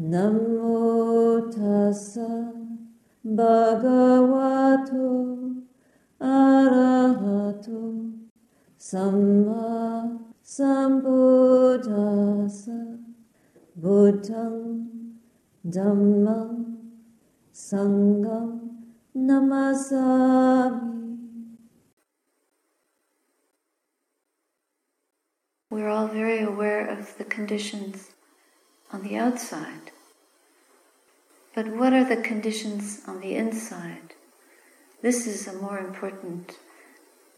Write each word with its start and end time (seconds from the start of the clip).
Namo 0.00 1.52
tassa 1.52 2.54
bhagavato 3.22 5.08
arahato 6.18 7.82
samma 8.78 10.18
sambuddhassa 10.42 11.84
buddham 13.76 14.88
dhammam 15.68 16.54
sangham 17.52 18.48
namasami 19.14 20.88
We're 25.68 25.88
all 25.90 26.08
very 26.08 26.40
aware 26.40 26.88
of 26.88 27.18
the 27.18 27.24
conditions 27.24 28.12
on 28.92 29.02
the 29.02 29.16
outside. 29.16 29.92
But 31.54 31.68
what 31.68 31.92
are 31.92 32.04
the 32.04 32.22
conditions 32.22 33.00
on 33.06 33.20
the 33.20 33.34
inside? 33.34 34.14
This 35.02 35.26
is 35.26 35.46
a 35.46 35.52
more 35.52 35.78
important 35.78 36.58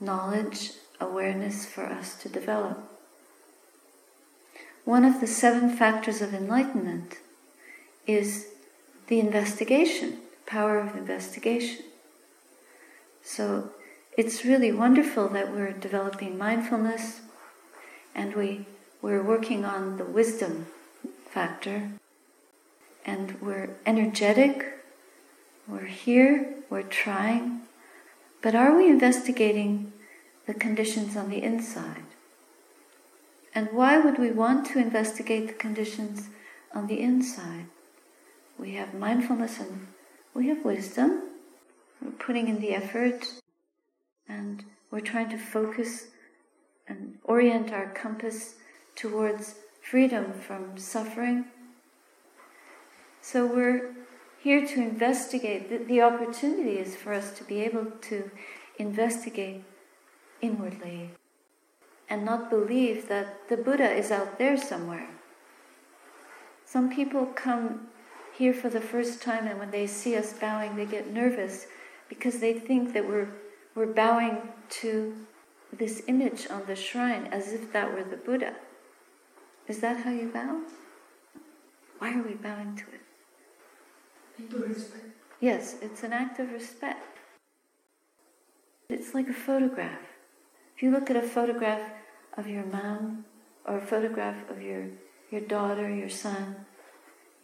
knowledge, 0.00 0.72
awareness 1.00 1.64
for 1.64 1.84
us 1.84 2.14
to 2.22 2.28
develop. 2.28 2.78
One 4.84 5.04
of 5.04 5.20
the 5.20 5.26
seven 5.26 5.70
factors 5.70 6.20
of 6.20 6.34
enlightenment 6.34 7.18
is 8.06 8.48
the 9.06 9.20
investigation, 9.20 10.18
power 10.46 10.78
of 10.78 10.96
investigation. 10.96 11.84
So 13.22 13.70
it's 14.16 14.44
really 14.44 14.72
wonderful 14.72 15.28
that 15.28 15.52
we're 15.52 15.72
developing 15.72 16.36
mindfulness 16.36 17.20
and 18.14 18.34
we, 18.34 18.66
we're 19.00 19.22
working 19.22 19.64
on 19.64 19.96
the 19.96 20.04
wisdom 20.04 20.66
factor. 21.32 21.90
And 23.04 23.40
we're 23.40 23.70
energetic, 23.86 24.78
we're 25.66 25.86
here, 25.86 26.54
we're 26.70 26.82
trying, 26.82 27.62
but 28.42 28.54
are 28.54 28.76
we 28.76 28.88
investigating 28.88 29.92
the 30.46 30.54
conditions 30.54 31.16
on 31.16 31.30
the 31.30 31.42
inside? 31.42 32.04
And 33.54 33.68
why 33.72 33.98
would 33.98 34.18
we 34.18 34.30
want 34.30 34.66
to 34.68 34.78
investigate 34.78 35.46
the 35.46 35.54
conditions 35.54 36.28
on 36.74 36.86
the 36.86 37.00
inside? 37.00 37.66
We 38.58 38.74
have 38.74 38.94
mindfulness 38.94 39.58
and 39.58 39.88
we 40.34 40.48
have 40.48 40.64
wisdom. 40.64 41.22
We're 42.00 42.12
putting 42.12 42.48
in 42.48 42.60
the 42.60 42.74
effort 42.74 43.32
and 44.28 44.64
we're 44.90 45.00
trying 45.00 45.30
to 45.30 45.38
focus 45.38 46.06
and 46.88 47.18
orient 47.24 47.72
our 47.72 47.86
compass 47.92 48.54
towards 48.96 49.54
freedom 49.82 50.32
from 50.32 50.78
suffering. 50.78 51.44
So 53.20 53.46
we're 53.46 53.94
here 54.42 54.66
to 54.66 54.80
investigate. 54.80 55.68
The, 55.68 55.78
the 55.78 56.00
opportunity 56.00 56.78
is 56.78 56.96
for 56.96 57.12
us 57.12 57.36
to 57.38 57.44
be 57.44 57.60
able 57.60 57.86
to 58.02 58.30
investigate 58.78 59.64
inwardly 60.40 61.10
and 62.08 62.24
not 62.24 62.50
believe 62.50 63.08
that 63.08 63.48
the 63.48 63.56
Buddha 63.56 63.90
is 63.90 64.10
out 64.10 64.38
there 64.38 64.56
somewhere. 64.56 65.08
Some 66.64 66.94
people 66.94 67.26
come 67.26 67.88
here 68.36 68.54
for 68.54 68.70
the 68.70 68.80
first 68.80 69.22
time 69.22 69.46
and 69.46 69.58
when 69.58 69.70
they 69.70 69.86
see 69.86 70.16
us 70.16 70.32
bowing, 70.32 70.76
they 70.76 70.86
get 70.86 71.12
nervous 71.12 71.66
because 72.08 72.38
they 72.38 72.54
think 72.54 72.92
that 72.94 73.06
we're, 73.06 73.28
we're 73.74 73.86
bowing 73.86 74.38
to 74.68 75.14
this 75.72 76.02
image 76.06 76.46
on 76.50 76.62
the 76.66 76.76
shrine 76.76 77.28
as 77.30 77.52
if 77.52 77.72
that 77.72 77.92
were 77.92 78.04
the 78.04 78.16
Buddha. 78.16 78.54
Is 79.68 79.80
that 79.80 79.98
how 80.04 80.10
you 80.10 80.28
bow? 80.28 80.60
Why 81.98 82.14
are 82.14 82.22
we 82.22 82.34
bowing 82.34 82.76
to 82.76 82.82
it? 82.82 83.00
respect. 84.52 85.04
Yes, 85.40 85.76
it's 85.80 86.02
an 86.02 86.12
act 86.12 86.40
of 86.40 86.50
respect. 86.50 87.18
It's 88.88 89.14
like 89.14 89.28
a 89.28 89.32
photograph. 89.32 90.00
If 90.76 90.82
you 90.82 90.90
look 90.90 91.10
at 91.10 91.16
a 91.16 91.22
photograph 91.22 91.92
of 92.36 92.48
your 92.48 92.64
mom 92.64 93.24
or 93.64 93.78
a 93.78 93.80
photograph 93.80 94.50
of 94.50 94.60
your, 94.60 94.88
your 95.30 95.42
daughter, 95.42 95.88
your 95.88 96.08
son, 96.08 96.56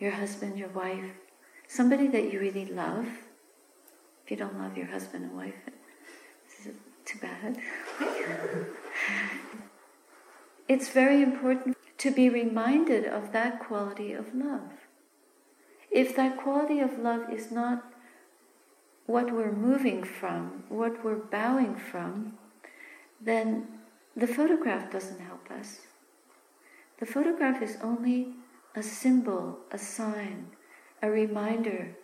your 0.01 0.11
husband, 0.11 0.59
your 0.59 0.71
wife, 0.71 1.13
somebody 1.69 2.09
that 2.09 2.33
you 2.33 2.41
really 2.41 2.67
love, 2.67 3.07
if 4.25 4.31
you 4.31 4.37
don't 4.37 4.59
love 4.59 4.77
your 4.77 4.87
husband 4.87 5.25
and 5.25 5.37
wife, 5.37 5.55
this 6.49 6.67
is 6.67 6.75
too 7.05 7.19
bad. 7.21 7.59
it's 10.69 10.91
very 10.91 11.23
important 11.23 11.78
to 11.99 12.11
be 12.11 12.29
reminded 12.29 13.05
of 13.05 13.33
that 13.33 13.61
quality 13.61 14.13
of 14.13 14.35
love. 14.35 14.71
If 15.91 16.15
that 16.17 16.37
quality 16.37 16.81
of 16.81 16.99
love 16.99 17.33
is 17.33 17.51
not 17.51 17.93
what 19.07 19.33
we're 19.33 19.53
moving 19.53 20.05
from, 20.05 20.65
what 20.69 21.05
we're 21.05 21.17
bowing 21.17 21.77
from, 21.77 22.39
then 23.21 23.67
the 24.15 24.27
photograph 24.27 24.93
doesn't 24.93 25.21
help 25.21 25.51
us. 25.51 25.81
The 26.99 27.07
photograph 27.07 27.63
is 27.63 27.79
only 27.83 28.35
a 28.75 28.83
symbol, 28.83 29.59
a 29.73 29.79
sign, 29.79 30.49
a 31.03 31.11
reminder 31.11 31.97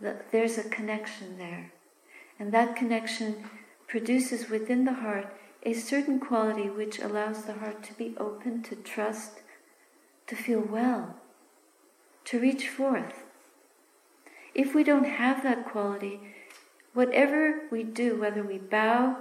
that 0.00 0.32
there's 0.32 0.58
a 0.58 0.68
connection 0.68 1.38
there. 1.38 1.72
And 2.38 2.52
that 2.52 2.76
connection 2.76 3.44
produces 3.86 4.48
within 4.48 4.84
the 4.84 4.94
heart 4.94 5.36
a 5.62 5.72
certain 5.74 6.18
quality 6.18 6.70
which 6.70 6.98
allows 6.98 7.44
the 7.44 7.54
heart 7.54 7.82
to 7.84 7.94
be 7.94 8.14
open, 8.18 8.62
to 8.62 8.76
trust, 8.76 9.40
to 10.26 10.34
feel 10.34 10.60
well, 10.60 11.16
to 12.24 12.40
reach 12.40 12.68
forth. 12.68 13.24
If 14.54 14.74
we 14.74 14.84
don't 14.84 15.04
have 15.04 15.42
that 15.42 15.66
quality, 15.66 16.20
whatever 16.94 17.62
we 17.70 17.82
do, 17.82 18.18
whether 18.18 18.42
we 18.42 18.58
bow 18.58 19.16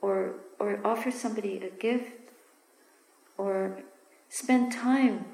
or, 0.00 0.34
or 0.58 0.80
offer 0.84 1.10
somebody 1.10 1.58
a 1.58 1.70
gift 1.70 2.12
or 3.36 3.82
spend 4.28 4.72
time 4.72 5.24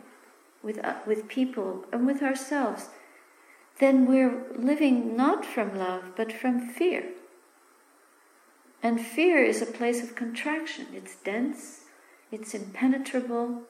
with, 0.62 0.82
uh, 0.84 0.94
with 1.06 1.28
people 1.28 1.84
and 1.92 2.06
with 2.06 2.22
ourselves, 2.22 2.91
then 3.81 4.06
we're 4.06 4.44
living 4.56 5.16
not 5.16 5.44
from 5.44 5.76
love 5.76 6.12
but 6.16 6.32
from 6.32 6.60
fear. 6.60 7.10
And 8.84 9.00
fear 9.00 9.43
is 9.43 9.62
a 9.62 9.67
place 9.67 10.03
of 10.03 10.15
contraction. 10.15 10.89
It's 10.93 11.17
dense, 11.17 11.84
it's 12.31 12.53
impenetrable, 12.53 13.62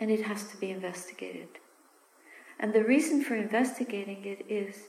and 0.00 0.10
it 0.10 0.22
has 0.22 0.44
to 0.48 0.56
be 0.56 0.70
investigated. 0.70 1.48
And 2.58 2.72
the 2.72 2.82
reason 2.82 3.22
for 3.22 3.34
investigating 3.36 4.24
it 4.24 4.46
is 4.48 4.84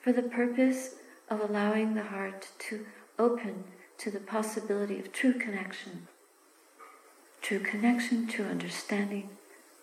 for 0.00 0.12
the 0.12 0.22
purpose 0.22 0.96
of 1.30 1.40
allowing 1.40 1.94
the 1.94 2.02
heart 2.02 2.48
to 2.70 2.84
open 3.16 3.62
to 3.98 4.10
the 4.10 4.18
possibility 4.18 4.98
of 4.98 5.12
true 5.12 5.34
connection. 5.34 6.08
True 7.40 7.60
connection, 7.60 8.26
true 8.26 8.46
understanding, 8.46 9.28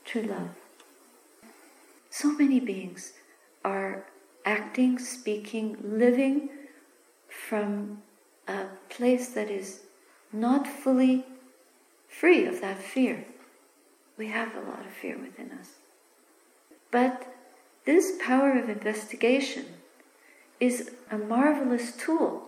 true 0.04 0.24
love. 0.24 0.50
So 2.10 2.34
many 2.34 2.60
beings 2.60 3.14
are 3.64 4.04
acting, 4.46 5.00
speaking, 5.00 5.78
living 5.82 6.50
from 7.30 8.00
a 8.52 8.68
place 8.90 9.30
that 9.30 9.50
is 9.50 9.82
not 10.32 10.68
fully 10.68 11.26
free 12.08 12.46
of 12.46 12.62
that 12.62 12.82
fear. 12.82 13.26
We 14.18 14.28
have 14.28 14.56
a 14.56 14.70
lot 14.70 14.86
of 14.86 14.92
fear 14.92 15.18
within 15.18 15.52
us. 15.52 15.70
But 16.92 17.34
this 17.86 18.18
power 18.22 18.52
of 18.58 18.70
investigation 18.70 19.66
is 20.60 20.92
a 21.10 21.18
marvelous 21.18 21.96
tool 21.96 22.44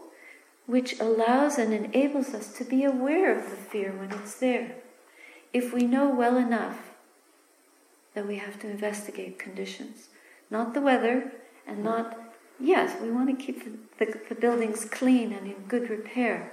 which 0.65 0.99
allows 0.99 1.57
and 1.57 1.73
enables 1.73 2.33
us 2.33 2.53
to 2.57 2.63
be 2.63 2.83
aware 2.83 3.37
of 3.37 3.49
the 3.49 3.55
fear 3.55 3.91
when 3.91 4.11
it's 4.11 4.35
there. 4.35 4.75
If 5.51 5.73
we 5.73 5.83
know 5.83 6.09
well 6.09 6.37
enough 6.37 6.91
that 8.13 8.27
we 8.27 8.37
have 8.37 8.59
to 8.59 8.69
investigate 8.69 9.39
conditions, 9.39 10.09
not 10.49 10.73
the 10.73 10.81
weather, 10.81 11.33
and 11.65 11.83
not 11.83 12.32
Yes, 12.59 12.99
we 13.01 13.11
want 13.11 13.29
to 13.29 13.45
keep 13.45 13.63
the, 13.63 14.05
the, 14.05 14.19
the 14.29 14.35
buildings 14.35 14.85
clean 14.85 15.33
and 15.33 15.47
in 15.47 15.65
good 15.67 15.89
repair, 15.89 16.51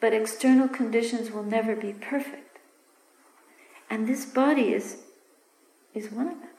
but 0.00 0.12
external 0.12 0.68
conditions 0.68 1.30
will 1.30 1.42
never 1.42 1.76
be 1.76 1.92
perfect. 1.92 2.58
And 3.88 4.06
this 4.06 4.24
body 4.24 4.72
is, 4.72 4.98
is 5.94 6.10
one 6.10 6.28
of 6.28 6.40
them. 6.40 6.50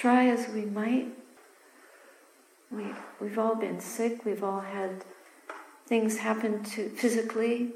try 0.00 0.28
as 0.28 0.48
we 0.48 0.62
might, 0.62 1.08
we, 2.70 2.86
we've 3.20 3.38
all 3.38 3.54
been 3.54 3.78
sick, 3.78 4.24
we've 4.24 4.42
all 4.42 4.62
had 4.62 5.04
things 5.86 6.16
happen 6.16 6.64
to 6.64 6.88
physically, 6.88 7.68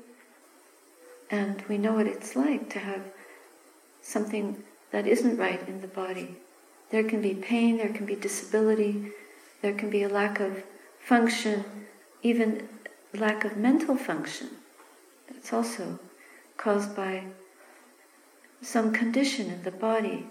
and 1.31 1.63
we 1.69 1.77
know 1.77 1.93
what 1.93 2.07
it's 2.07 2.35
like 2.35 2.71
to 2.71 2.79
have 2.79 3.03
something 4.01 4.65
that 4.91 5.07
isn't 5.07 5.37
right 5.37 5.69
in 5.69 5.83
the 5.83 5.87
body. 5.87 6.37
There 6.91 7.05
can 7.05 7.23
be 7.23 7.35
pain, 7.35 7.79
there 7.79 7.93
can 7.93 8.07
be 8.07 8.15
disability, 8.15 9.13
there 9.63 9.75
can 9.75 9.91
be 9.91 10.03
a 10.03 10.09
lack 10.09 10.41
of 10.41 10.63
function, 11.01 11.65
even 12.23 12.69
lack 13.13 13.45
of 13.45 13.57
mental 13.57 13.97
function. 13.97 14.49
It's 15.29 15.53
also 15.53 15.99
caused 16.57 16.95
by 16.95 17.25
some 18.63 18.93
condition 18.93 19.51
in 19.51 19.63
the 19.63 19.71
body. 19.71 20.27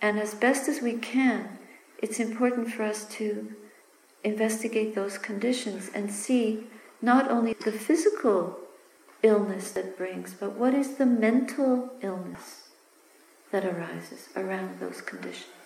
And 0.00 0.18
as 0.18 0.34
best 0.34 0.68
as 0.68 0.80
we 0.80 0.94
can, 0.94 1.58
it's 1.98 2.20
important 2.20 2.72
for 2.72 2.82
us 2.84 3.04
to 3.16 3.54
investigate 4.24 4.94
those 4.94 5.18
conditions 5.18 5.90
and 5.94 6.10
see 6.10 6.64
not 7.02 7.30
only 7.30 7.54
the 7.54 7.72
physical 7.72 8.58
illness 9.22 9.70
that 9.72 9.96
brings, 9.96 10.34
but 10.34 10.52
what 10.52 10.74
is 10.74 10.96
the 10.96 11.06
mental 11.06 11.90
illness 12.02 12.68
that 13.50 13.64
arises 13.64 14.28
around 14.36 14.80
those 14.80 15.00
conditions. 15.00 15.59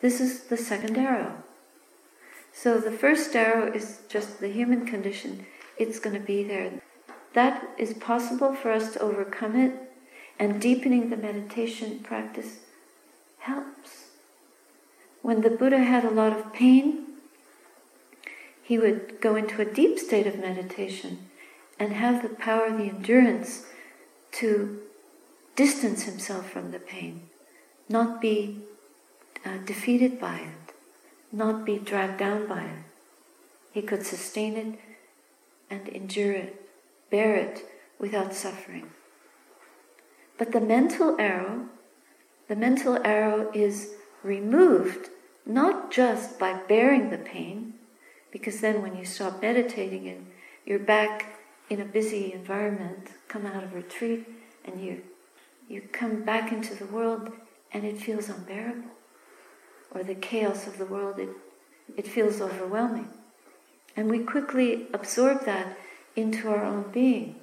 This 0.00 0.20
is 0.20 0.44
the 0.44 0.56
second 0.56 0.96
arrow. 0.96 1.42
So 2.52 2.78
the 2.78 2.90
first 2.90 3.34
arrow 3.34 3.72
is 3.72 4.00
just 4.08 4.40
the 4.40 4.48
human 4.48 4.86
condition, 4.86 5.46
it's 5.78 5.98
going 5.98 6.14
to 6.14 6.26
be 6.26 6.42
there. 6.42 6.82
That 7.34 7.68
is 7.76 7.92
possible 7.94 8.54
for 8.54 8.72
us 8.72 8.94
to 8.94 9.00
overcome 9.00 9.56
it, 9.56 9.74
and 10.38 10.60
deepening 10.60 11.10
the 11.10 11.16
meditation 11.16 12.00
practice 12.00 12.60
helps. 13.40 14.06
When 15.22 15.42
the 15.42 15.50
Buddha 15.50 15.78
had 15.78 16.04
a 16.04 16.10
lot 16.10 16.32
of 16.32 16.52
pain, 16.52 17.04
he 18.62 18.78
would 18.78 19.20
go 19.20 19.36
into 19.36 19.60
a 19.60 19.64
deep 19.64 19.98
state 19.98 20.26
of 20.26 20.38
meditation 20.38 21.28
and 21.78 21.92
have 21.92 22.22
the 22.22 22.28
power, 22.28 22.70
the 22.70 22.88
endurance 22.88 23.66
to 24.32 24.80
distance 25.56 26.04
himself 26.04 26.50
from 26.50 26.70
the 26.70 26.78
pain, 26.78 27.28
not 27.88 28.20
be 28.20 28.60
uh, 29.46 29.58
defeated 29.64 30.18
by 30.20 30.36
it, 30.38 30.74
not 31.30 31.64
be 31.64 31.78
dragged 31.78 32.18
down 32.18 32.46
by 32.46 32.64
it. 32.64 32.84
He 33.72 33.82
could 33.82 34.04
sustain 34.04 34.56
it 34.56 34.78
and 35.70 35.88
endure 35.88 36.32
it, 36.32 36.68
bear 37.10 37.36
it 37.36 37.64
without 37.98 38.34
suffering. 38.34 38.90
But 40.38 40.52
the 40.52 40.60
mental 40.60 41.16
arrow, 41.18 41.66
the 42.48 42.56
mental 42.56 42.98
arrow 43.04 43.50
is 43.54 43.94
removed 44.22 45.08
not 45.46 45.92
just 45.92 46.38
by 46.38 46.54
bearing 46.68 47.10
the 47.10 47.18
pain, 47.18 47.74
because 48.32 48.60
then 48.60 48.82
when 48.82 48.96
you 48.96 49.04
stop 49.04 49.40
meditating 49.40 50.08
and 50.08 50.26
you're 50.64 50.78
back 50.78 51.38
in 51.70 51.80
a 51.80 51.84
busy 51.84 52.32
environment, 52.32 53.08
come 53.28 53.46
out 53.46 53.62
of 53.62 53.72
retreat, 53.74 54.26
and 54.64 54.84
you 54.84 55.02
you 55.68 55.82
come 55.92 56.22
back 56.22 56.52
into 56.52 56.74
the 56.74 56.86
world 56.86 57.32
and 57.72 57.84
it 57.84 57.98
feels 58.00 58.28
unbearable. 58.28 58.95
Or 59.92 60.02
the 60.02 60.14
chaos 60.14 60.66
of 60.66 60.78
the 60.78 60.86
world, 60.86 61.18
it, 61.18 61.30
it 61.96 62.06
feels 62.06 62.40
overwhelming. 62.40 63.08
And 63.96 64.10
we 64.10 64.18
quickly 64.20 64.86
absorb 64.92 65.44
that 65.44 65.78
into 66.14 66.48
our 66.48 66.64
own 66.64 66.90
being. 66.92 67.36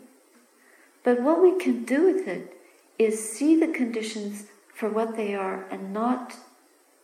But 1.03 1.21
what 1.21 1.41
we 1.41 1.57
can 1.57 1.83
do 1.83 2.13
with 2.13 2.27
it 2.27 2.57
is 2.99 3.31
see 3.31 3.59
the 3.59 3.67
conditions 3.67 4.45
for 4.73 4.89
what 4.89 5.15
they 5.15 5.35
are 5.35 5.65
and 5.69 5.93
not 5.93 6.35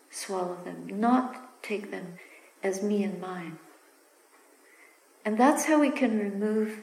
swallow 0.10 0.58
them, 0.64 0.88
not 1.00 1.62
take 1.64 1.92
them 1.92 2.16
as 2.64 2.82
me 2.82 3.04
and 3.04 3.20
mine. 3.20 3.58
And 5.26 5.38
that's 5.38 5.66
how 5.66 5.80
we 5.80 5.92
can 5.92 6.18
remove 6.18 6.82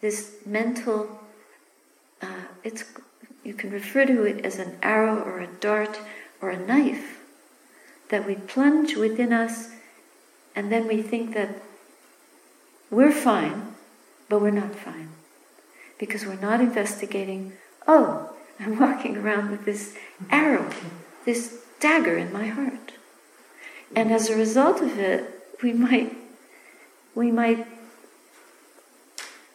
this 0.00 0.36
mental, 0.44 1.20
uh, 2.22 2.46
it's, 2.64 2.84
you 3.44 3.54
can 3.54 3.70
refer 3.70 4.06
to 4.06 4.24
it 4.24 4.44
as 4.44 4.58
an 4.58 4.76
arrow 4.82 5.20
or 5.20 5.40
a 5.40 5.46
dart 5.46 5.98
or 6.40 6.50
a 6.50 6.58
knife 6.58 7.15
that 8.08 8.26
we 8.26 8.34
plunge 8.34 8.96
within 8.96 9.32
us 9.32 9.70
and 10.54 10.72
then 10.72 10.88
we 10.88 11.02
think 11.02 11.34
that 11.34 11.62
we're 12.90 13.12
fine, 13.12 13.74
but 14.28 14.40
we're 14.40 14.50
not 14.50 14.74
fine. 14.74 15.10
Because 15.98 16.24
we're 16.24 16.40
not 16.40 16.60
investigating, 16.60 17.52
oh, 17.86 18.32
I'm 18.58 18.78
walking 18.80 19.16
around 19.16 19.50
with 19.50 19.64
this 19.64 19.96
arrow, 20.30 20.70
this 21.24 21.62
dagger 21.80 22.16
in 22.16 22.32
my 22.32 22.46
heart. 22.46 22.92
And 23.94 24.12
as 24.12 24.30
a 24.30 24.36
result 24.36 24.80
of 24.80 24.98
it, 24.98 25.32
we 25.62 25.72
might 25.72 26.16
we 27.14 27.30
might 27.30 27.66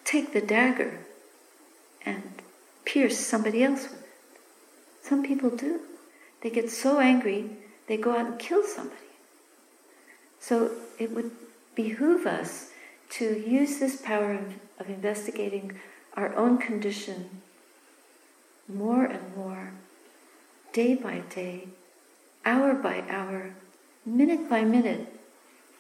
take 0.04 0.34
the 0.34 0.42
dagger 0.42 1.00
and 2.06 2.24
pierce 2.86 3.20
somebody 3.20 3.64
else 3.64 3.84
with 3.84 4.02
it. 4.02 4.10
Some 5.04 5.24
people 5.24 5.52
do. 5.52 5.82
They 6.42 6.50
get 6.50 6.72
so 6.72 7.00
angry, 7.00 7.52
they 7.92 7.98
go 7.98 8.12
out 8.12 8.26
and 8.26 8.40
kill 8.40 8.64
somebody. 8.64 9.12
So 10.40 10.72
it 10.98 11.12
would 11.12 11.30
behoove 11.76 12.26
us 12.26 12.70
to 13.18 13.26
use 13.46 13.80
this 13.80 13.98
power 13.98 14.32
of, 14.32 14.54
of 14.80 14.88
investigating 14.90 15.78
our 16.14 16.34
own 16.38 16.58
condition 16.58 17.42
more 18.66 19.04
and 19.04 19.36
more, 19.36 19.74
day 20.72 20.96
by 20.96 21.20
day, 21.36 21.68
hour 22.46 22.74
by 22.76 23.04
hour, 23.10 23.56
minute 24.06 24.50
by 24.50 24.64
minute, 24.64 25.14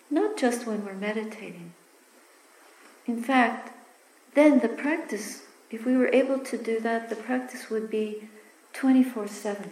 not 0.09 0.37
just 0.37 0.67
when 0.67 0.83
we're 0.83 0.93
meditating. 0.93 1.71
In 3.07 3.23
fact, 3.23 3.71
then 4.33 4.59
the 4.59 4.67
practice, 4.67 5.43
if 5.69 5.85
we 5.85 5.95
were 5.95 6.09
able 6.09 6.39
to 6.39 6.57
do 6.57 6.81
that, 6.81 7.09
the 7.09 7.15
practice 7.15 7.69
would 7.69 7.89
be 7.89 8.27
24 8.73 9.29
7. 9.29 9.71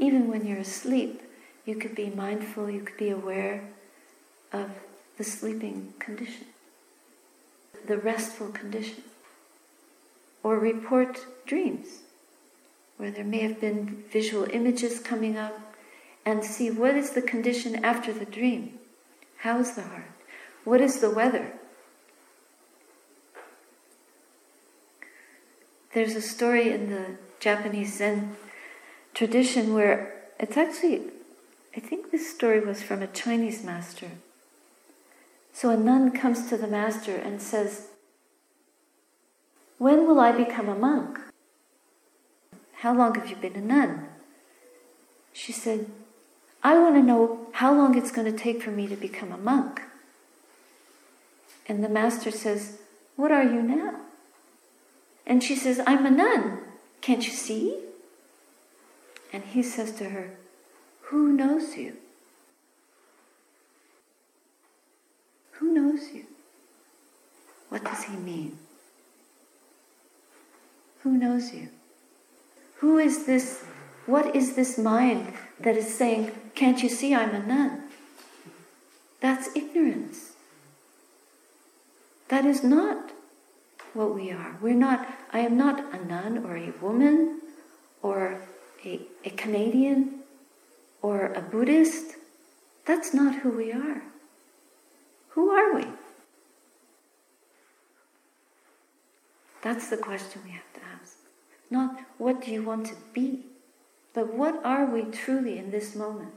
Even 0.00 0.28
when 0.28 0.46
you're 0.46 0.58
asleep, 0.58 1.20
you 1.66 1.74
could 1.74 1.94
be 1.94 2.08
mindful, 2.08 2.70
you 2.70 2.80
could 2.80 2.96
be 2.96 3.10
aware 3.10 3.62
of 4.50 4.70
the 5.18 5.24
sleeping 5.24 5.92
condition, 5.98 6.46
the 7.86 7.98
restful 7.98 8.48
condition. 8.48 9.04
Or 10.42 10.58
report 10.58 11.26
dreams, 11.44 11.98
where 12.96 13.10
there 13.10 13.24
may 13.24 13.40
have 13.40 13.60
been 13.60 14.04
visual 14.10 14.48
images 14.50 14.98
coming 14.98 15.36
up, 15.36 15.74
and 16.24 16.42
see 16.42 16.70
what 16.70 16.96
is 16.96 17.10
the 17.10 17.20
condition 17.20 17.84
after 17.84 18.10
the 18.10 18.24
dream. 18.24 18.78
How's 19.38 19.74
the 19.74 19.82
heart? 19.82 20.12
What 20.64 20.80
is 20.80 21.00
the 21.00 21.10
weather? 21.10 21.52
There's 25.92 26.14
a 26.14 26.22
story 26.22 26.72
in 26.72 26.88
the 26.88 27.16
Japanese 27.38 27.98
Zen 27.98 28.36
tradition 29.14 29.74
where 29.74 30.14
it's 30.38 30.56
actually, 30.56 31.02
I 31.76 31.80
think 31.80 32.10
this 32.10 32.34
story 32.34 32.60
was 32.60 32.82
from 32.82 33.02
a 33.02 33.06
Chinese 33.06 33.62
master. 33.62 34.10
So 35.52 35.70
a 35.70 35.76
nun 35.76 36.12
comes 36.12 36.48
to 36.48 36.56
the 36.56 36.66
master 36.66 37.14
and 37.14 37.42
says, 37.42 37.88
When 39.78 40.06
will 40.06 40.20
I 40.20 40.32
become 40.32 40.68
a 40.68 40.78
monk? 40.78 41.18
How 42.76 42.96
long 42.96 43.14
have 43.16 43.28
you 43.28 43.36
been 43.36 43.56
a 43.56 43.60
nun? 43.60 44.08
She 45.32 45.52
said, 45.52 45.86
I 46.62 46.78
want 46.78 46.94
to 46.94 47.02
know 47.02 47.46
how 47.52 47.74
long 47.74 47.96
it's 47.96 48.12
going 48.12 48.30
to 48.30 48.38
take 48.38 48.62
for 48.62 48.70
me 48.70 48.86
to 48.86 48.96
become 48.96 49.32
a 49.32 49.38
monk. 49.38 49.82
And 51.66 51.84
the 51.84 51.88
master 51.88 52.30
says, 52.30 52.78
What 53.16 53.30
are 53.30 53.44
you 53.44 53.62
now? 53.62 53.96
And 55.26 55.42
she 55.42 55.54
says, 55.54 55.80
I'm 55.86 56.06
a 56.06 56.10
nun. 56.10 56.58
Can't 57.00 57.24
you 57.26 57.32
see? 57.32 57.78
And 59.32 59.44
he 59.44 59.62
says 59.62 59.92
to 59.92 60.10
her, 60.10 60.36
Who 61.02 61.32
knows 61.32 61.76
you? 61.76 61.96
Who 65.52 65.72
knows 65.72 66.12
you? 66.12 66.24
What 67.68 67.84
does 67.84 68.04
he 68.04 68.16
mean? 68.16 68.58
Who 71.02 71.12
knows 71.12 71.54
you? 71.54 71.68
Who 72.76 72.98
is 72.98 73.26
this? 73.26 73.64
What 74.06 74.34
is 74.34 74.56
this 74.56 74.78
mind 74.78 75.34
that 75.60 75.76
is 75.76 75.94
saying, 75.94 76.32
Can't 76.54 76.82
you 76.82 76.88
see 76.88 77.14
I'm 77.14 77.34
a 77.34 77.46
nun? 77.46 77.82
That's 79.20 79.54
ignorance. 79.54 80.32
That 82.28 82.44
is 82.44 82.64
not 82.64 83.10
what 83.92 84.14
we 84.14 84.30
are. 84.30 84.56
We're 84.60 84.74
not, 84.74 85.06
I 85.32 85.40
am 85.40 85.56
not 85.56 85.92
a 85.92 86.04
nun 86.04 86.44
or 86.44 86.56
a 86.56 86.72
woman 86.80 87.40
or 88.02 88.40
a, 88.84 89.00
a 89.24 89.30
Canadian 89.30 90.20
or 91.02 91.32
a 91.32 91.40
Buddhist. 91.40 92.16
That's 92.86 93.14
not 93.14 93.36
who 93.36 93.50
we 93.50 93.72
are. 93.72 94.02
Who 95.30 95.50
are 95.50 95.74
we? 95.74 95.86
That's 99.62 99.88
the 99.90 99.96
question 99.96 100.42
we 100.44 100.50
have 100.52 100.72
to 100.74 100.80
ask. 101.00 101.16
Not 101.70 102.00
what 102.18 102.42
do 102.42 102.50
you 102.50 102.62
want 102.62 102.86
to 102.86 102.94
be, 103.12 103.40
but 104.14 104.32
what 104.32 104.64
are 104.64 104.86
we 104.86 105.02
truly 105.04 105.58
in 105.58 105.70
this 105.70 105.94
moment? 105.94 106.32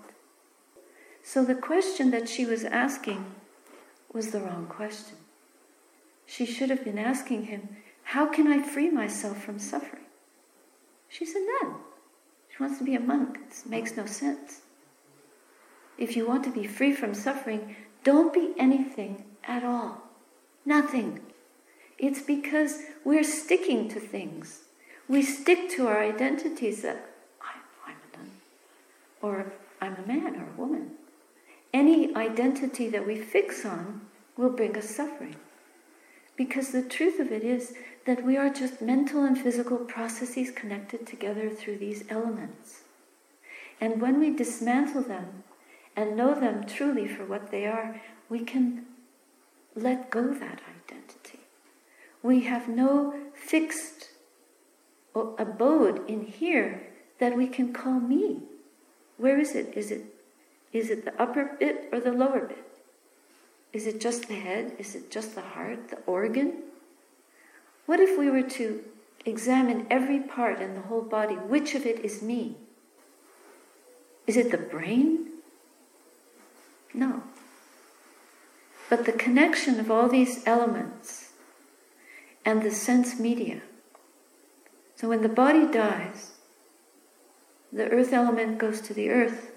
So 1.23 1.45
the 1.45 1.55
question 1.55 2.11
that 2.11 2.27
she 2.27 2.45
was 2.45 2.65
asking 2.65 3.25
was 4.11 4.31
the 4.31 4.41
wrong 4.41 4.67
question. 4.67 5.17
She 6.25 6.45
should 6.45 6.69
have 6.69 6.83
been 6.83 6.99
asking 6.99 7.45
him, 7.45 7.69
How 8.03 8.25
can 8.25 8.47
I 8.47 8.61
free 8.61 8.89
myself 8.89 9.41
from 9.43 9.57
suffering? 9.57 10.03
She's 11.07 11.33
a 11.33 11.39
nun. 11.39 11.75
She 12.55 12.61
wants 12.61 12.77
to 12.77 12.83
be 12.83 12.93
a 12.93 12.99
monk. 12.99 13.39
It 13.47 13.69
makes 13.69 13.97
no 13.97 14.05
sense. 14.05 14.61
If 15.97 16.15
you 16.15 16.27
want 16.27 16.43
to 16.43 16.51
be 16.51 16.67
free 16.67 16.93
from 16.93 17.15
suffering, 17.15 17.75
don't 18.03 18.33
be 18.33 18.53
anything 18.57 19.23
at 19.43 19.63
all. 19.63 20.03
Nothing. 20.65 21.21
It's 21.97 22.21
because 22.21 22.83
we're 23.03 23.23
sticking 23.23 23.89
to 23.89 23.99
things. 23.99 24.63
We 25.07 25.23
stick 25.23 25.69
to 25.71 25.87
our 25.87 26.01
identities 26.01 26.81
that 26.83 27.09
I'm, 27.41 27.95
a 27.95 28.17
nun, 28.17 28.31
or 29.21 29.53
I'm 29.81 29.95
a 29.95 30.07
man 30.07 30.35
or 30.35 30.47
a 30.47 30.57
woman. 30.57 30.91
Any 31.73 32.15
identity 32.15 32.87
that 32.89 33.07
we 33.07 33.19
fix 33.19 33.65
on 33.65 34.01
will 34.37 34.51
bring 34.51 34.77
us 34.77 34.89
suffering. 34.89 35.35
Because 36.35 36.71
the 36.71 36.83
truth 36.83 37.19
of 37.19 37.31
it 37.31 37.43
is 37.43 37.73
that 38.05 38.23
we 38.23 38.35
are 38.35 38.49
just 38.49 38.81
mental 38.81 39.23
and 39.23 39.37
physical 39.37 39.77
processes 39.77 40.51
connected 40.51 41.07
together 41.07 41.49
through 41.49 41.77
these 41.77 42.03
elements. 42.09 42.81
And 43.79 44.01
when 44.01 44.19
we 44.19 44.29
dismantle 44.29 45.03
them 45.03 45.43
and 45.95 46.17
know 46.17 46.33
them 46.33 46.65
truly 46.65 47.07
for 47.07 47.25
what 47.25 47.51
they 47.51 47.65
are, 47.65 48.01
we 48.29 48.39
can 48.39 48.85
let 49.75 50.09
go 50.09 50.33
that 50.33 50.61
identity. 50.77 51.39
We 52.21 52.41
have 52.41 52.67
no 52.67 53.13
fixed 53.33 54.09
abode 55.15 56.07
in 56.09 56.25
here 56.25 56.87
that 57.19 57.37
we 57.37 57.47
can 57.47 57.73
call 57.73 57.99
me. 57.99 58.41
Where 59.17 59.39
is 59.39 59.55
it? 59.55 59.73
Is 59.75 59.91
it 59.91 60.05
is 60.71 60.89
it 60.89 61.05
the 61.05 61.21
upper 61.21 61.55
bit 61.59 61.87
or 61.91 61.99
the 61.99 62.11
lower 62.11 62.47
bit? 62.47 62.65
Is 63.71 63.85
it 63.85 64.01
just 64.01 64.27
the 64.27 64.35
head? 64.35 64.73
Is 64.79 64.95
it 64.95 65.11
just 65.11 65.35
the 65.35 65.41
heart, 65.41 65.89
the 65.89 65.99
organ? 66.07 66.63
What 67.85 67.99
if 67.99 68.17
we 68.17 68.29
were 68.29 68.43
to 68.43 68.83
examine 69.25 69.87
every 69.89 70.19
part 70.19 70.61
in 70.61 70.75
the 70.75 70.81
whole 70.81 71.01
body? 71.01 71.35
Which 71.35 71.75
of 71.75 71.85
it 71.85 71.99
is 71.99 72.21
me? 72.21 72.55
Is 74.25 74.37
it 74.37 74.51
the 74.51 74.57
brain? 74.57 75.27
No. 76.93 77.23
But 78.89 79.05
the 79.05 79.11
connection 79.11 79.79
of 79.79 79.89
all 79.89 80.07
these 80.07 80.45
elements 80.45 81.31
and 82.45 82.61
the 82.61 82.71
sense 82.71 83.19
media. 83.19 83.61
So 84.95 85.09
when 85.09 85.21
the 85.21 85.29
body 85.29 85.67
dies, 85.67 86.33
the 87.71 87.89
earth 87.89 88.13
element 88.13 88.57
goes 88.57 88.79
to 88.81 88.93
the 88.93 89.09
earth, 89.09 89.51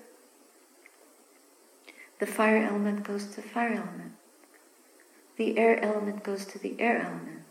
the 2.18 2.26
fire 2.26 2.64
element 2.64 3.04
goes 3.04 3.26
to 3.26 3.42
the 3.42 3.48
fire 3.48 3.74
element, 3.74 4.12
the 5.36 5.58
air 5.58 5.78
element 5.84 6.24
goes 6.24 6.46
to 6.46 6.58
the 6.58 6.80
air 6.80 7.02
element, 7.02 7.42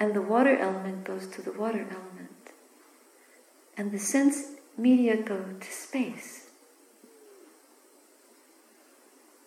and 0.00 0.14
the 0.14 0.22
water 0.22 0.56
element 0.56 1.04
goes 1.04 1.26
to 1.28 1.42
the 1.42 1.52
water 1.52 1.86
element, 1.90 2.52
and 3.76 3.92
the 3.92 3.98
sense 3.98 4.52
media 4.76 5.16
go 5.16 5.42
to 5.60 5.72
space. 5.72 6.50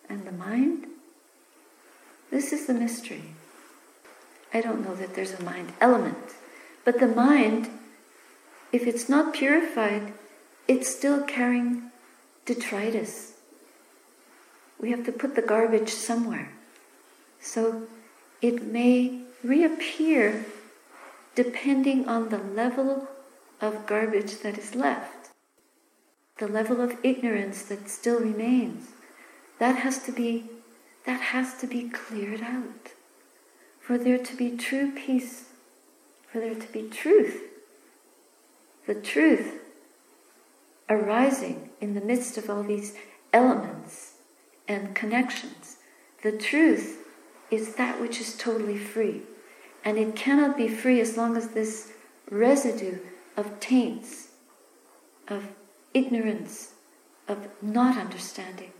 And 0.08 0.26
the 0.26 0.32
mind 0.32 0.86
this 2.32 2.50
is 2.50 2.66
the 2.66 2.72
mystery. 2.72 3.22
I 4.54 4.62
don't 4.62 4.82
know 4.82 4.94
that 4.94 5.14
there's 5.14 5.34
a 5.34 5.42
mind 5.42 5.74
element, 5.82 6.16
but 6.82 6.98
the 6.98 7.06
mind, 7.06 7.68
if 8.72 8.86
it's 8.86 9.06
not 9.06 9.34
purified, 9.34 10.14
it's 10.66 10.88
still 10.88 11.22
carrying 11.24 11.90
detritus. 12.46 13.34
We 14.80 14.90
have 14.92 15.04
to 15.04 15.12
put 15.12 15.34
the 15.36 15.42
garbage 15.42 15.90
somewhere. 15.90 16.54
So 17.38 17.82
it 18.40 18.62
may 18.62 19.21
reappear 19.42 20.44
depending 21.34 22.08
on 22.08 22.28
the 22.28 22.38
level 22.38 23.08
of 23.60 23.86
garbage 23.86 24.40
that 24.40 24.58
is 24.58 24.74
left, 24.74 25.30
the 26.38 26.48
level 26.48 26.80
of 26.80 26.96
ignorance 27.02 27.62
that 27.62 27.88
still 27.88 28.20
remains. 28.20 28.88
That 29.58 29.76
has 29.76 30.02
to 30.04 30.12
be 30.12 30.44
that 31.04 31.20
has 31.20 31.54
to 31.58 31.66
be 31.66 31.88
cleared 31.88 32.42
out. 32.42 32.92
For 33.80 33.98
there 33.98 34.18
to 34.18 34.36
be 34.36 34.56
true 34.56 34.92
peace, 34.92 35.46
for 36.30 36.38
there 36.38 36.54
to 36.54 36.72
be 36.72 36.88
truth, 36.88 37.42
the 38.86 38.94
truth 38.94 39.60
arising 40.88 41.70
in 41.80 41.94
the 41.94 42.00
midst 42.00 42.38
of 42.38 42.48
all 42.48 42.62
these 42.62 42.94
elements 43.32 44.12
and 44.68 44.94
connections, 44.94 45.78
the 46.22 46.32
truth 46.32 47.04
is 47.50 47.74
that 47.74 48.00
which 48.00 48.20
is 48.20 48.36
totally 48.36 48.78
free. 48.78 49.22
And 49.84 49.98
it 49.98 50.14
cannot 50.14 50.56
be 50.56 50.68
free 50.68 51.00
as 51.00 51.16
long 51.16 51.36
as 51.36 51.48
this 51.48 51.92
residue 52.30 52.98
of 53.36 53.58
taints, 53.60 54.28
of 55.28 55.48
ignorance, 55.92 56.72
of 57.28 57.48
not 57.60 57.96
understanding 57.96 58.72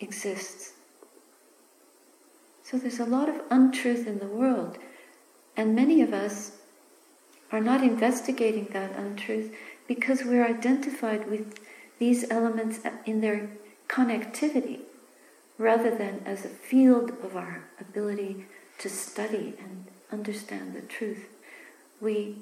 exists. 0.00 0.72
So 2.62 2.76
there's 2.76 3.00
a 3.00 3.06
lot 3.06 3.28
of 3.28 3.40
untruth 3.50 4.06
in 4.06 4.18
the 4.18 4.26
world, 4.26 4.78
and 5.56 5.74
many 5.74 6.02
of 6.02 6.12
us 6.12 6.58
are 7.50 7.60
not 7.60 7.82
investigating 7.82 8.66
that 8.72 8.94
untruth 8.94 9.54
because 9.86 10.22
we're 10.22 10.46
identified 10.46 11.30
with 11.30 11.58
these 11.98 12.30
elements 12.30 12.80
in 13.06 13.22
their 13.22 13.48
connectivity 13.88 14.80
rather 15.56 15.90
than 15.96 16.22
as 16.24 16.44
a 16.44 16.48
field 16.48 17.10
of 17.22 17.36
our 17.36 17.64
ability 17.80 18.44
to 18.78 18.88
study 18.88 19.54
and 19.58 19.86
understand 20.12 20.74
the 20.74 20.82
truth. 20.82 21.26
We 22.00 22.36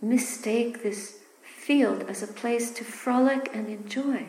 mistake 0.00 0.82
this 0.82 1.18
field 1.42 2.04
as 2.08 2.22
a 2.22 2.26
place 2.26 2.70
to 2.72 2.84
frolic 2.84 3.50
and 3.54 3.68
enjoy. 3.68 4.26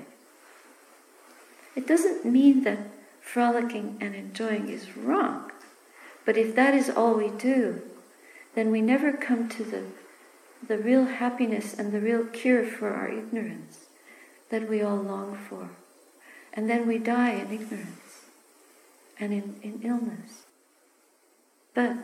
It 1.76 1.88
doesn't 1.88 2.26
mean 2.26 2.64
that 2.64 2.80
frolicking 3.22 3.98
and 4.02 4.14
enjoying 4.14 4.68
is 4.70 4.98
wrong. 4.98 5.52
But 6.26 6.38
if 6.38 6.56
that 6.56 6.74
is 6.74 6.90
all 6.90 7.14
we 7.14 7.30
do, 7.30 7.82
then 8.54 8.72
we 8.72 8.82
never 8.82 9.14
come 9.14 9.48
to 9.50 9.64
the, 9.64 9.84
the 10.68 10.78
real 10.78 11.06
happiness 11.06 11.74
and 11.74 11.92
the 11.92 12.02
real 12.02 12.26
cure 12.26 12.66
for 12.66 12.90
our 12.90 13.08
ignorance 13.08 13.86
that 14.50 14.70
we 14.70 14.82
all 14.82 14.98
long 14.98 15.38
for. 15.50 15.70
And 16.54 16.70
then 16.70 16.86
we 16.86 16.98
die 16.98 17.32
in 17.32 17.52
ignorance 17.52 18.26
and 19.18 19.32
in, 19.32 19.56
in 19.64 19.80
illness. 19.84 20.44
But, 21.74 21.96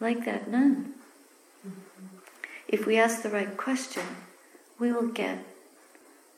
like 0.00 0.24
that 0.24 0.50
nun, 0.50 0.94
if 2.68 2.86
we 2.86 2.98
ask 2.98 3.22
the 3.22 3.30
right 3.30 3.56
question, 3.56 4.02
we 4.78 4.92
will 4.92 5.08
get, 5.08 5.38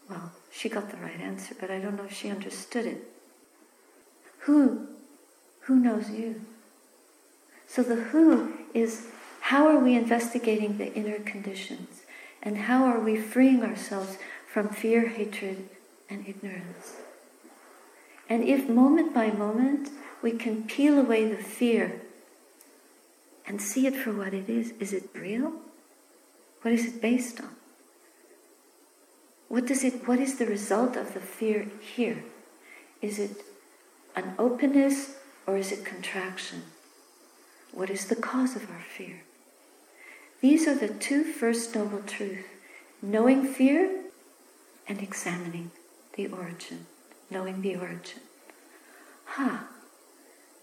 well, 0.09 0.33
she 0.51 0.69
got 0.69 0.91
the 0.91 0.97
right 0.99 1.21
answer, 1.21 1.55
but 1.59 1.71
I 1.71 1.79
don't 1.79 1.97
know 1.97 2.05
if 2.05 2.13
she 2.13 2.31
understood 2.31 2.87
it. 2.87 3.05
Who? 4.41 4.87
Who 5.63 5.77
knows 5.77 6.11
you? 6.11 6.43
So 7.67 7.83
the 7.83 7.97
who 7.97 8.55
is 8.73 9.09
how 9.41 9.67
are 9.67 9.79
we 9.79 9.95
investigating 9.95 10.77
the 10.77 10.93
inner 10.95 11.19
conditions? 11.19 12.03
And 12.43 12.57
how 12.57 12.85
are 12.85 13.01
we 13.01 13.17
freeing 13.17 13.63
ourselves 13.63 14.19
from 14.47 14.69
fear, 14.69 15.09
hatred, 15.09 15.69
and 16.09 16.27
ignorance? 16.27 16.97
And 18.29 18.45
if 18.45 18.69
moment 18.69 19.15
by 19.15 19.31
moment 19.31 19.91
we 20.23 20.33
can 20.33 20.65
peel 20.65 20.99
away 20.99 21.25
the 21.29 21.43
fear 21.43 22.03
and 23.47 23.63
see 23.63 23.87
it 23.87 23.97
for 23.97 24.13
what 24.13 24.35
it 24.35 24.49
is, 24.49 24.73
is 24.79 24.93
it 24.93 25.09
real? 25.15 25.53
What 26.63 26.75
is 26.75 26.87
it 26.87 27.01
based 27.01 27.41
on? 27.41 27.51
What 29.49 29.67
does 29.67 29.83
it 29.83 30.07
what 30.07 30.19
is 30.19 30.39
the 30.39 30.47
result 30.47 30.97
of 30.97 31.15
the 31.15 31.21
fear 31.21 31.69
here? 31.95 32.25
Is 33.01 33.19
it 33.19 33.45
an 34.15 34.35
openness 34.39 35.17
or 35.47 35.57
is 35.57 35.73
it 35.73 35.85
contraction? 35.85 36.65
What 37.73 37.89
is 37.89 38.07
the 38.07 38.17
cause 38.17 38.57
of 38.57 38.71
our 38.71 38.85
fear? 38.97 39.23
These 40.41 40.69
are 40.69 40.75
the 40.75 40.89
two 40.89 41.25
first 41.25 41.75
noble 41.75 42.03
truths 42.07 42.45
knowing 43.01 43.47
fear 43.47 44.03
and 44.89 45.01
examining 45.03 45.71
the 46.15 46.27
origin, 46.29 46.87
knowing 47.31 47.63
the 47.63 47.77
origin. 47.77 48.21
Ha! 49.27 49.69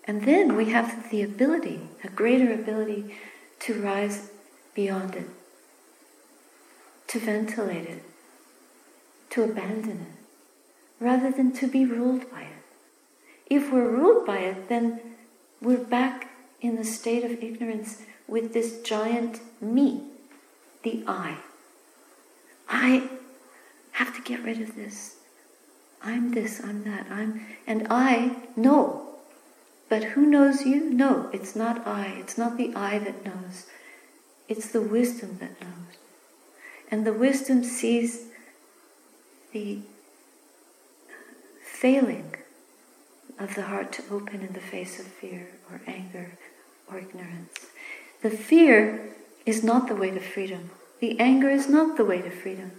And 0.05 0.24
then 0.24 0.55
we 0.55 0.69
have 0.69 1.10
the 1.10 1.22
ability, 1.24 1.81
a 2.03 2.10
greater 2.10 2.53
ability, 2.53 3.15
to 3.62 3.81
rise 3.81 4.29
beyond 4.75 5.15
it, 5.15 5.27
to 7.07 7.19
ventilate 7.19 7.88
it, 7.88 8.03
to 9.31 9.43
abandon 9.43 10.00
it, 10.01 11.03
rather 11.03 11.31
than 11.31 11.51
to 11.53 11.67
be 11.67 11.86
ruled 11.86 12.29
by 12.29 12.41
it. 12.41 12.48
If 13.48 13.72
we're 13.72 13.89
ruled 13.89 14.25
by 14.25 14.39
it, 14.39 14.69
then 14.69 15.00
we're 15.62 15.77
back 15.77 16.29
in 16.62 16.75
the 16.75 16.84
state 16.84 17.24
of 17.24 17.31
ignorance 17.31 18.01
with 18.27 18.53
this 18.53 18.81
giant 18.81 19.39
me, 19.62 20.01
the 20.84 21.03
I. 21.07 21.38
I 22.67 23.10
have 23.93 24.15
to 24.15 24.22
get 24.22 24.43
rid 24.43 24.62
of 24.62 24.75
this. 24.75 25.15
I'm 26.05 26.31
this, 26.31 26.63
I'm 26.63 26.83
that, 26.83 27.07
I'm, 27.09 27.45
and 27.65 27.88
I 27.89 28.38
know. 28.55 29.01
But 29.89 30.03
who 30.03 30.25
knows 30.25 30.65
you? 30.65 30.89
No, 30.89 31.29
it's 31.33 31.55
not 31.55 31.85
I. 31.88 32.15
It's 32.19 32.38
not 32.38 32.57
the 32.57 32.74
I 32.75 33.00
that 33.00 33.25
knows. 33.25 33.65
It's 34.47 34.67
the 34.67 34.81
wisdom 34.81 35.38
that 35.39 35.59
knows. 35.59 35.97
And 36.91 37.05
the 37.05 37.13
wisdom 37.13 37.63
sees 37.63 38.25
the 39.51 39.79
failing 41.63 42.35
of 43.39 43.55
the 43.55 43.63
heart 43.63 43.91
to 43.93 44.03
open 44.12 44.41
in 44.41 44.53
the 44.53 44.59
face 44.59 45.00
of 45.00 45.07
fear 45.07 45.47
or 45.71 45.81
anger 45.88 46.38
or 46.89 47.00
ignorance. 47.00 47.53
The 48.21 48.29
fear 48.29 49.15
is 49.45 49.63
not 49.63 49.88
the 49.88 49.95
way 49.95 50.12
to 50.12 50.19
freedom. 50.19 50.69
The 51.00 51.19
anger 51.19 51.50
is 51.50 51.67
not 51.67 51.97
the 51.97 52.05
way 52.05 52.21
to 52.21 52.29
freedom. 52.29 52.71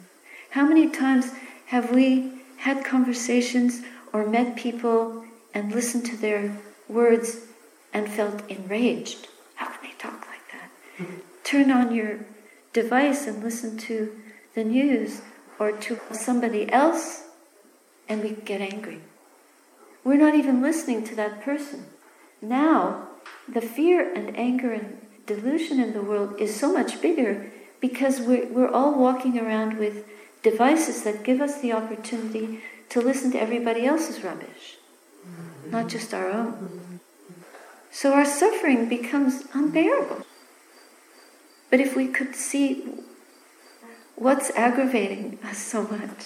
How 0.50 0.66
many 0.66 0.88
times 0.88 1.32
have 1.66 1.90
we 1.90 2.35
had 2.58 2.84
conversations 2.84 3.82
or 4.12 4.26
met 4.26 4.56
people 4.56 5.24
and 5.54 5.72
listened 5.72 6.06
to 6.06 6.16
their 6.16 6.56
words 6.88 7.46
and 7.92 8.08
felt 8.08 8.48
enraged? 8.48 9.28
How 9.56 9.68
can 9.68 9.78
they 9.82 9.96
talk 9.98 10.26
like 10.26 10.46
that? 10.52 10.70
Mm-hmm. 10.98 11.16
Turn 11.44 11.70
on 11.70 11.94
your 11.94 12.20
device 12.72 13.26
and 13.26 13.42
listen 13.42 13.78
to 13.78 14.14
the 14.54 14.64
news 14.64 15.22
or 15.58 15.72
to 15.72 15.98
somebody 16.12 16.70
else 16.72 17.24
and 18.08 18.22
we 18.22 18.30
get 18.30 18.60
angry. 18.60 19.00
We're 20.04 20.16
not 20.16 20.34
even 20.34 20.62
listening 20.62 21.04
to 21.04 21.16
that 21.16 21.42
person. 21.42 21.86
Now, 22.40 23.08
the 23.48 23.60
fear 23.60 24.12
and 24.14 24.36
anger 24.36 24.72
and 24.72 24.98
delusion 25.26 25.80
in 25.80 25.92
the 25.92 26.02
world 26.02 26.40
is 26.40 26.54
so 26.54 26.72
much 26.72 27.00
bigger 27.00 27.50
because 27.80 28.20
we're, 28.20 28.46
we're 28.46 28.70
all 28.70 28.94
walking 28.94 29.38
around 29.38 29.78
with 29.78 30.04
devices 30.50 31.02
that 31.02 31.24
give 31.24 31.40
us 31.40 31.60
the 31.60 31.72
opportunity 31.72 32.60
to 32.88 33.00
listen 33.00 33.32
to 33.32 33.40
everybody 33.46 33.84
else's 33.84 34.22
rubbish, 34.22 34.76
not 35.74 35.88
just 35.88 36.14
our 36.14 36.28
own. 36.30 37.00
So 37.90 38.12
our 38.12 38.24
suffering 38.24 38.88
becomes 38.88 39.44
unbearable. 39.52 40.24
But 41.70 41.80
if 41.80 41.96
we 41.96 42.06
could 42.06 42.36
see 42.36 42.84
what's 44.14 44.50
aggravating 44.50 45.38
us 45.42 45.58
so 45.58 45.82
much, 45.82 46.20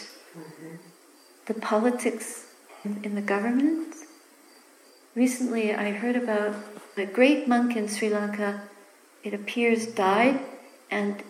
the 1.47 1.55
politics 1.55 2.47
in, 2.85 3.15
the 3.15 3.27
government. 3.35 3.95
Recently, 5.15 5.75
I 5.75 5.93
heard 5.93 6.17
about 6.17 6.55
a 6.97 7.07
great 7.07 7.49
monk 7.49 7.75
in 7.75 7.89
Sri 7.89 8.11
Lanka, 8.11 8.63
it 9.25 9.33
appears, 9.35 9.87
died, 9.87 10.41
and 10.91 11.23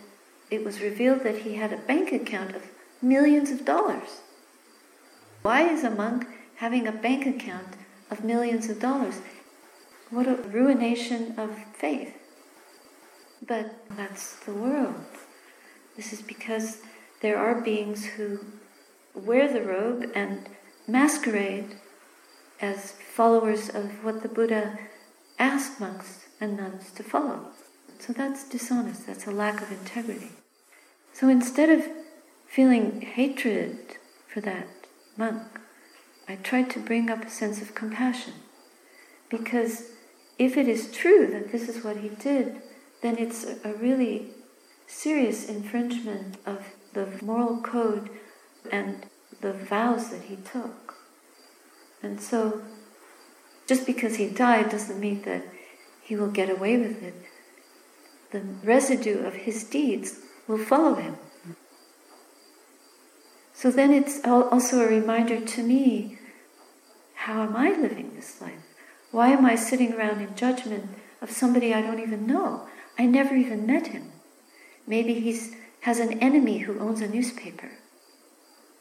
it 0.50 0.64
was 0.64 0.80
revealed 0.80 1.22
that 1.22 1.38
he 1.44 1.54
had 1.54 1.72
a 1.72 1.76
bank 1.76 2.12
account 2.12 2.54
of 2.56 2.62
millions 3.02 3.50
of 3.50 3.64
dollars. 3.64 4.20
Why 5.42 5.62
is 5.62 5.84
a 5.84 5.90
monk 5.90 6.26
having 6.56 6.86
a 6.86 6.92
bank 6.92 7.26
account 7.26 7.68
of 8.10 8.24
millions 8.24 8.68
of 8.68 8.80
dollars? 8.80 9.20
What 10.10 10.26
a 10.26 10.34
ruination 10.34 11.34
of 11.38 11.50
faith. 11.72 12.14
But 13.46 13.86
that's 13.96 14.36
the 14.40 14.52
world. 14.52 14.94
This 15.96 16.12
is 16.12 16.20
because 16.20 16.78
there 17.22 17.38
are 17.38 17.60
beings 17.60 18.04
who 18.04 18.40
wear 19.14 19.52
the 19.52 19.62
robe 19.62 20.10
and 20.14 20.48
masquerade 20.86 21.76
as 22.60 22.92
followers 22.92 23.68
of 23.68 24.04
what 24.04 24.22
the 24.22 24.28
Buddha 24.28 24.78
asked 25.38 25.80
monks 25.80 26.26
and 26.40 26.56
nuns 26.56 26.90
to 26.92 27.02
follow. 27.02 27.46
So 27.98 28.12
that's 28.12 28.48
dishonest, 28.48 29.06
that's 29.06 29.26
a 29.26 29.30
lack 29.30 29.60
of 29.62 29.70
integrity. 29.70 30.30
So 31.12 31.28
instead 31.28 31.70
of 31.70 31.86
feeling 32.50 33.00
hatred 33.00 33.78
for 34.26 34.40
that 34.40 34.66
monk, 35.16 35.42
I 36.28 36.34
tried 36.34 36.68
to 36.70 36.80
bring 36.80 37.08
up 37.08 37.24
a 37.24 37.30
sense 37.30 37.62
of 37.62 37.76
compassion. 37.76 38.34
Because 39.28 39.90
if 40.36 40.56
it 40.56 40.66
is 40.66 40.90
true 40.90 41.28
that 41.28 41.52
this 41.52 41.68
is 41.68 41.84
what 41.84 41.98
he 41.98 42.08
did, 42.08 42.56
then 43.02 43.16
it's 43.18 43.44
a 43.64 43.72
really 43.74 44.30
serious 44.88 45.48
infringement 45.48 46.38
of 46.44 46.64
the 46.92 47.06
moral 47.22 47.60
code 47.60 48.10
and 48.72 49.06
the 49.40 49.52
vows 49.52 50.10
that 50.10 50.22
he 50.22 50.36
took. 50.36 50.96
And 52.02 52.20
so, 52.20 52.62
just 53.68 53.86
because 53.86 54.16
he 54.16 54.28
died 54.28 54.70
doesn't 54.70 54.98
mean 54.98 55.22
that 55.22 55.44
he 56.02 56.16
will 56.16 56.30
get 56.30 56.50
away 56.50 56.76
with 56.78 57.00
it. 57.00 57.14
The 58.32 58.42
residue 58.64 59.24
of 59.24 59.34
his 59.34 59.62
deeds 59.62 60.18
will 60.48 60.58
follow 60.58 60.96
him. 60.96 61.16
So 63.60 63.70
then 63.70 63.92
it's 63.92 64.24
also 64.24 64.80
a 64.80 64.88
reminder 64.88 65.38
to 65.38 65.62
me 65.62 66.16
how 67.12 67.42
am 67.42 67.54
I 67.54 67.68
living 67.72 68.14
this 68.14 68.40
life? 68.40 68.64
Why 69.10 69.28
am 69.32 69.44
I 69.44 69.54
sitting 69.54 69.92
around 69.92 70.22
in 70.22 70.34
judgment 70.34 70.88
of 71.20 71.30
somebody 71.30 71.74
I 71.74 71.82
don't 71.82 72.00
even 72.00 72.26
know? 72.26 72.66
I 72.98 73.04
never 73.04 73.34
even 73.34 73.66
met 73.66 73.88
him. 73.88 74.12
Maybe 74.86 75.12
he 75.20 75.38
has 75.80 75.98
an 76.00 76.18
enemy 76.20 76.60
who 76.60 76.80
owns 76.80 77.02
a 77.02 77.08
newspaper. 77.08 77.72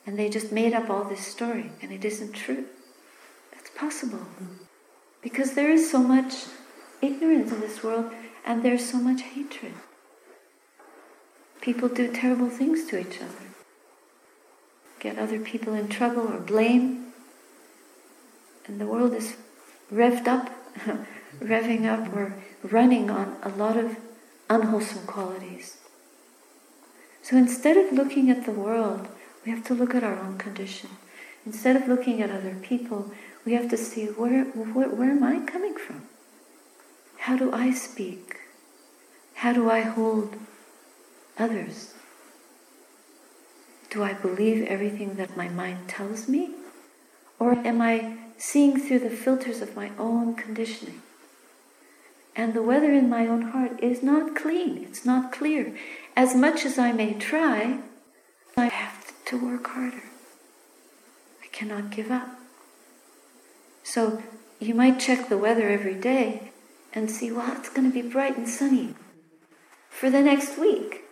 And 0.06 0.18
they 0.18 0.30
just 0.30 0.54
made 0.54 0.74
up 0.74 0.90
all 0.90 1.04
this 1.04 1.28
story, 1.28 1.72
and 1.82 1.92
it 1.92 2.06
isn't 2.06 2.32
true. 2.32 2.64
That's 3.52 3.72
possible. 3.72 4.26
Because 5.22 5.56
there 5.56 5.72
is 5.72 5.92
so 5.92 6.00
much 6.00 6.46
ignorance 7.02 7.52
in 7.52 7.60
this 7.60 7.84
world, 7.84 8.14
and 8.46 8.64
there's 8.64 8.90
so 8.90 8.98
much 8.98 9.24
hatred. 9.24 9.74
People 11.60 11.90
do 11.90 12.14
terrible 12.14 12.50
things 12.50 12.86
to 12.86 12.98
each 12.98 13.18
other, 13.18 13.49
get 15.00 15.18
other 15.18 15.40
people 15.40 15.74
in 15.74 15.88
trouble 15.88 16.28
or 16.28 16.40
blame. 16.40 17.14
And 18.68 18.80
the 18.80 18.86
world 18.86 19.14
is 19.14 19.38
revved 19.92 20.28
up, 20.28 20.50
revving 21.40 21.86
up, 21.86 22.14
or 22.14 22.36
running 22.64 23.10
on 23.10 23.38
a 23.42 23.50
lot 23.50 23.78
of 23.78 23.98
unwholesome 24.50 25.06
qualities. 25.08 25.78
So 27.22 27.38
instead 27.38 27.78
of 27.78 27.94
looking 27.94 28.30
at 28.30 28.46
the 28.46 28.52
world 28.52 29.08
we 29.46 29.52
have 29.52 29.64
to 29.66 29.74
look 29.74 29.96
at 29.96 30.04
our 30.04 30.20
own 30.20 30.38
condition. 30.38 30.90
Instead 31.46 31.76
of 31.76 31.88
looking 31.88 32.22
at 32.22 32.30
other 32.30 32.56
people, 32.62 33.12
we 33.46 33.54
have 33.54 33.70
to 33.70 33.78
see 33.78 34.06
where, 34.06 34.44
where, 34.44 34.90
where 34.90 35.12
am 35.12 35.24
I 35.24 35.40
coming 35.40 35.76
from? 35.76 36.04
How 37.20 37.38
do 37.38 37.52
I 37.52 37.72
speak? 37.72 38.42
How 39.36 39.54
do 39.54 39.70
I 39.70 39.82
hold 39.82 40.36
others? 41.38 41.94
Do 43.90 44.04
I 44.04 44.14
believe 44.14 44.66
everything 44.68 45.16
that 45.16 45.36
my 45.36 45.50
mind 45.50 45.90
tells 45.90 46.28
me? 46.28 46.52
Or 47.40 47.54
am 47.54 47.82
I 47.82 48.18
seeing 48.38 48.80
through 48.80 49.00
the 49.00 49.10
filters 49.10 49.62
of 49.62 49.76
my 49.76 49.92
own 49.98 50.36
conditioning? 50.36 51.02
And 52.36 52.54
the 52.54 52.62
weather 52.62 52.94
in 52.94 53.10
my 53.10 53.28
own 53.28 53.42
heart 53.52 53.82
is 53.82 54.04
not 54.04 54.36
clean, 54.36 54.78
it's 54.84 55.06
not 55.06 55.32
clear. 55.32 55.76
As 56.16 56.36
much 56.36 56.66
as 56.66 56.78
I 56.78 56.92
may 56.92 57.14
try, 57.16 57.80
I 58.56 58.66
have 58.66 59.14
to 59.26 59.38
work 59.38 59.68
harder. 59.68 60.04
I 61.44 61.48
cannot 61.48 61.90
give 61.90 62.12
up. 62.12 62.30
So 63.84 64.22
you 64.60 64.76
might 64.76 65.00
check 65.00 65.30
the 65.30 65.38
weather 65.38 65.68
every 65.70 65.96
day 65.96 66.52
and 66.94 67.10
see, 67.10 67.32
well, 67.32 67.54
it's 67.58 67.70
going 67.70 67.92
to 67.92 67.94
be 67.94 68.08
bright 68.08 68.38
and 68.38 68.48
sunny 68.48 68.94
for 69.90 70.10
the 70.10 70.22
next 70.22 70.58
week. 70.58 71.04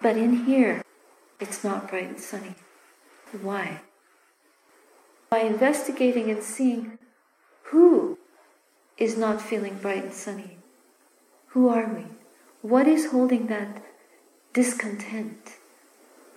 But 0.00 0.16
in 0.16 0.46
here, 0.46 0.82
it's 1.42 1.62
not 1.62 1.88
bright 1.88 2.08
and 2.08 2.20
sunny. 2.20 2.54
Why? 3.40 3.80
By 5.30 5.40
investigating 5.40 6.30
and 6.30 6.42
seeing 6.42 6.98
who 7.64 8.18
is 8.96 9.16
not 9.16 9.40
feeling 9.40 9.76
bright 9.76 10.04
and 10.04 10.14
sunny. 10.14 10.58
Who 11.48 11.68
are 11.68 11.86
we? 11.86 12.04
What 12.62 12.86
is 12.86 13.10
holding 13.10 13.48
that 13.48 13.82
discontent? 14.52 15.58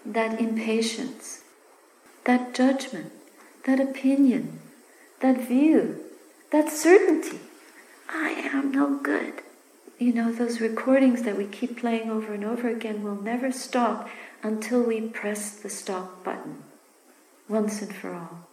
that 0.06 0.40
impatience, 0.40 1.42
that 2.26 2.54
judgment, 2.54 3.12
that 3.66 3.80
opinion, 3.80 4.60
that 5.22 5.48
view, 5.48 6.00
that 6.52 6.70
certainty. 6.70 7.40
I 8.08 8.30
am 8.30 8.72
no 8.72 8.98
good. 8.98 9.42
You 9.98 10.14
know, 10.14 10.32
those 10.32 10.62
recordings 10.62 11.24
that 11.24 11.38
we 11.38 11.46
keep 11.46 11.80
playing 11.80 12.10
over 12.10 12.34
and 12.34 12.46
over 12.46 12.70
again 12.70 13.02
will 13.02 13.20
never 13.20 13.52
stop 13.52 14.08
until 14.44 14.84
we 14.84 15.02
press 15.02 15.52
the 15.52 15.70
stop 15.70 16.24
button 16.24 16.64
once 17.48 17.82
and 17.82 17.96
for 17.96 18.14
all. 18.14 18.48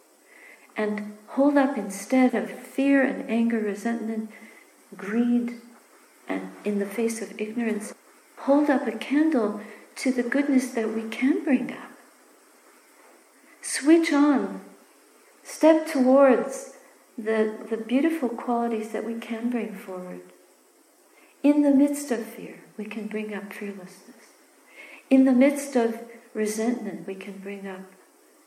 And 0.76 1.18
hold 1.28 1.56
up 1.56 1.76
instead 1.76 2.34
of 2.34 2.50
fear 2.50 3.02
and 3.02 3.28
anger, 3.30 3.58
resentment, 3.58 4.30
greed, 4.96 5.60
and 6.28 6.50
in 6.64 6.78
the 6.78 6.86
face 6.86 7.20
of 7.20 7.38
ignorance, 7.40 7.94
hold 8.38 8.70
up 8.70 8.86
a 8.86 8.92
candle 8.92 9.60
to 9.96 10.12
the 10.12 10.22
goodness 10.22 10.70
that 10.72 10.94
we 10.94 11.08
can 11.08 11.44
bring 11.44 11.72
up. 11.72 11.90
Switch 13.60 14.12
on. 14.12 14.60
Step 15.44 15.86
towards 15.86 16.74
the, 17.18 17.54
the 17.68 17.76
beautiful 17.76 18.28
qualities 18.28 18.90
that 18.90 19.04
we 19.04 19.14
can 19.14 19.50
bring 19.50 19.74
forward. 19.74 20.22
In 21.42 21.62
the 21.62 21.72
midst 21.72 22.10
of 22.10 22.24
fear, 22.24 22.60
we 22.76 22.84
can 22.84 23.06
bring 23.06 23.34
up 23.34 23.52
fearlessness. 23.52 24.11
In 25.12 25.26
the 25.26 25.32
midst 25.32 25.76
of 25.76 26.00
resentment, 26.32 27.06
we 27.06 27.14
can 27.14 27.34
bring 27.34 27.68
up 27.68 27.82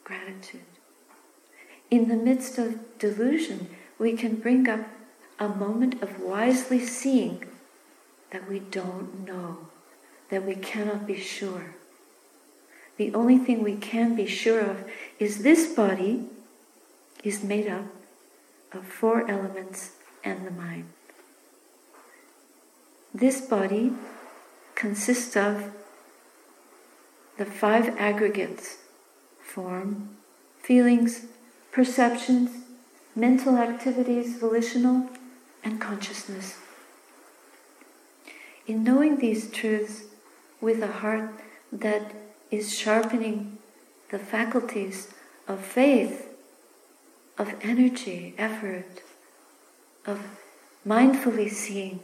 gratitude. 0.04 0.66
In 1.92 2.08
the 2.08 2.16
midst 2.16 2.58
of 2.58 2.98
delusion, 2.98 3.70
we 4.00 4.14
can 4.14 4.38
bring 4.38 4.68
up 4.68 4.80
a 5.38 5.48
moment 5.48 6.02
of 6.02 6.20
wisely 6.20 6.80
seeing 6.84 7.46
that 8.32 8.50
we 8.50 8.58
don't 8.58 9.28
know, 9.28 9.68
that 10.32 10.44
we 10.44 10.56
cannot 10.56 11.06
be 11.06 11.20
sure. 11.20 11.76
The 12.98 13.14
only 13.14 13.38
thing 13.38 13.62
we 13.62 13.76
can 13.76 14.16
be 14.16 14.26
sure 14.26 14.62
of 14.62 14.86
is 15.20 15.44
this 15.44 15.72
body 15.72 16.24
is 17.24 17.44
made 17.44 17.68
up 17.68 17.86
of 18.74 18.88
four 18.88 19.30
elements 19.30 19.92
and 20.24 20.48
the 20.48 20.52
mind. 20.66 20.86
This 23.14 23.40
body 23.40 23.94
consists 24.74 25.38
of 25.38 25.72
the 27.38 27.46
five 27.46 27.96
aggregates 27.98 28.78
form, 29.42 30.10
feelings, 30.62 31.26
perceptions, 31.72 32.66
mental 33.16 33.58
activities, 33.58 34.38
volitional, 34.38 35.10
and 35.64 35.80
consciousness. 35.80 36.58
In 38.68 38.84
knowing 38.84 39.18
these 39.18 39.50
truths 39.52 40.04
with 40.60 40.82
a 40.82 40.92
heart 40.92 41.30
that 41.72 42.14
is 42.52 42.78
sharpening 42.78 43.58
the 44.10 44.20
faculties 44.20 45.14
of 45.48 45.60
faith, 45.60 46.28
of 47.38 47.54
energy, 47.62 48.34
effort, 48.38 49.02
of 50.06 50.22
mindfully 50.86 51.50
seeing, 51.50 52.00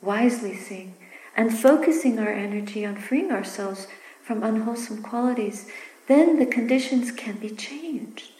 wisely 0.00 0.56
seeing, 0.56 0.94
and 1.36 1.56
focusing 1.56 2.18
our 2.18 2.32
energy 2.32 2.84
on 2.84 2.96
freeing 2.96 3.30
ourselves 3.30 3.86
from 4.30 4.44
unwholesome 4.44 5.02
qualities, 5.02 5.66
then 6.06 6.38
the 6.38 6.46
conditions 6.46 7.10
can 7.10 7.36
be 7.38 7.50
changed. 7.50 8.30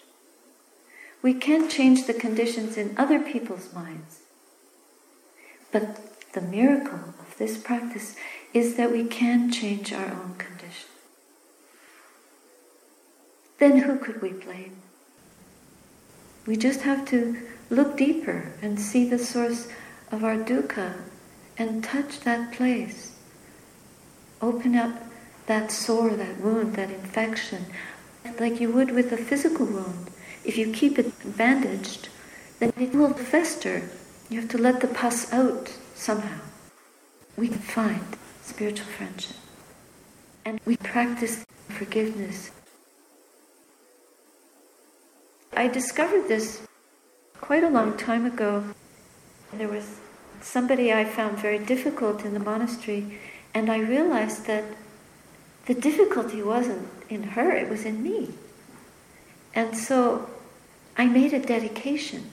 We 1.21 1.35
can 1.35 1.69
change 1.69 2.07
the 2.07 2.15
conditions 2.15 2.77
in 2.77 2.95
other 2.97 3.19
people's 3.19 3.75
minds. 3.75 4.21
But 5.73 6.33
the 6.33 6.43
miracle 6.43 7.13
of 7.19 7.37
this 7.39 7.59
practice 7.59 8.15
is 8.55 8.77
that 8.77 8.93
we 8.93 9.05
can 9.05 9.51
change 9.51 9.93
our 9.93 10.07
own 10.07 10.37
condition. 10.39 10.91
Then 13.59 13.79
who 13.79 13.99
could 13.99 14.23
we 14.23 14.31
blame? 14.31 14.77
We 16.47 16.57
just 16.57 16.83
have 16.83 17.05
to 17.07 17.37
look 17.69 17.97
deeper 17.97 18.53
and 18.63 18.79
see 18.79 19.09
the 19.09 19.19
source 19.19 19.67
of 20.13 20.23
our 20.23 20.37
dukkha 20.37 21.01
and 21.59 21.83
touch 21.83 22.21
that 22.21 22.53
place. 22.53 23.17
Open 24.41 24.77
up 24.77 25.10
that 25.51 25.73
sore, 25.73 26.11
that 26.11 26.39
wound, 26.39 26.77
that 26.77 26.91
infection, 26.91 27.67
like 28.39 28.61
you 28.61 28.71
would 28.71 28.93
with 28.93 29.11
a 29.11 29.17
physical 29.17 29.67
wound. 29.67 30.09
If 30.45 30.57
you 30.57 30.73
keep 30.73 30.97
it 30.97 31.13
bandaged, 31.37 32.09
then 32.61 32.73
it 32.79 32.95
will 32.95 33.13
fester. 33.15 33.83
You 34.29 34.41
have 34.41 34.51
to 34.51 34.59
let 34.59 34.81
the 34.81 34.87
pus 34.87 35.33
out 35.33 35.77
somehow. 35.97 36.39
We 37.37 37.49
can 37.49 37.59
find 37.59 38.07
spiritual 38.45 38.87
friendship. 38.87 39.37
And 40.45 40.61
we 40.65 40.77
practice 40.77 41.45
forgiveness. 41.69 42.53
I 45.57 45.67
discovered 45.67 46.29
this 46.29 46.63
quite 47.41 47.65
a 47.65 47.71
long 47.71 47.97
time 47.97 48.25
ago. 48.25 48.63
There 49.53 49.69
was 49.69 49.99
somebody 50.41 50.93
I 50.93 51.05
found 51.05 51.39
very 51.39 51.59
difficult 51.59 52.25
in 52.25 52.35
the 52.35 52.47
monastery, 52.53 53.19
and 53.53 53.69
I 53.69 53.79
realized 53.79 54.47
that 54.47 54.63
the 55.71 55.81
difficulty 55.81 56.43
wasn't 56.43 56.85
in 57.09 57.23
her, 57.23 57.53
it 57.53 57.69
was 57.69 57.85
in 57.85 58.03
me. 58.03 58.29
And 59.55 59.79
so 59.79 60.29
I 60.97 61.07
made 61.07 61.33
a 61.33 61.39
dedication. 61.39 62.29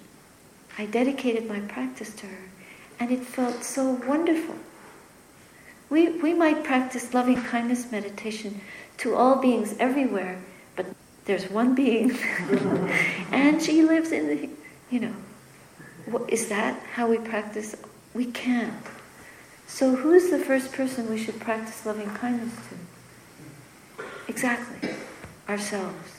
I 0.75 0.87
dedicated 0.87 1.47
my 1.47 1.59
practice 1.59 2.15
to 2.15 2.25
her, 2.25 2.45
and 2.99 3.11
it 3.11 3.19
felt 3.19 3.63
so 3.63 3.91
wonderful. 4.07 4.55
We, 5.91 6.19
we 6.19 6.33
might 6.33 6.63
practice 6.63 7.13
loving 7.13 7.39
kindness 7.43 7.91
meditation 7.91 8.59
to 8.97 9.13
all 9.13 9.39
beings 9.39 9.75
everywhere, 9.79 10.39
but 10.75 10.87
there's 11.25 11.47
one 11.47 11.75
being, 11.75 12.17
and 13.31 13.61
she 13.61 13.83
lives 13.83 14.11
in 14.11 14.29
the, 14.29 14.49
you 14.89 14.99
know. 14.99 15.13
Is 16.27 16.49
that 16.49 16.81
how 16.93 17.07
we 17.07 17.19
practice? 17.19 17.75
We 18.15 18.25
can't. 18.25 18.73
So, 19.67 19.95
who's 19.95 20.31
the 20.31 20.39
first 20.39 20.71
person 20.71 21.07
we 21.07 21.19
should 21.19 21.39
practice 21.39 21.85
loving 21.85 22.09
kindness 22.15 22.55
to? 22.69 22.86
Exactly, 24.27 24.89
ourselves. 25.47 26.17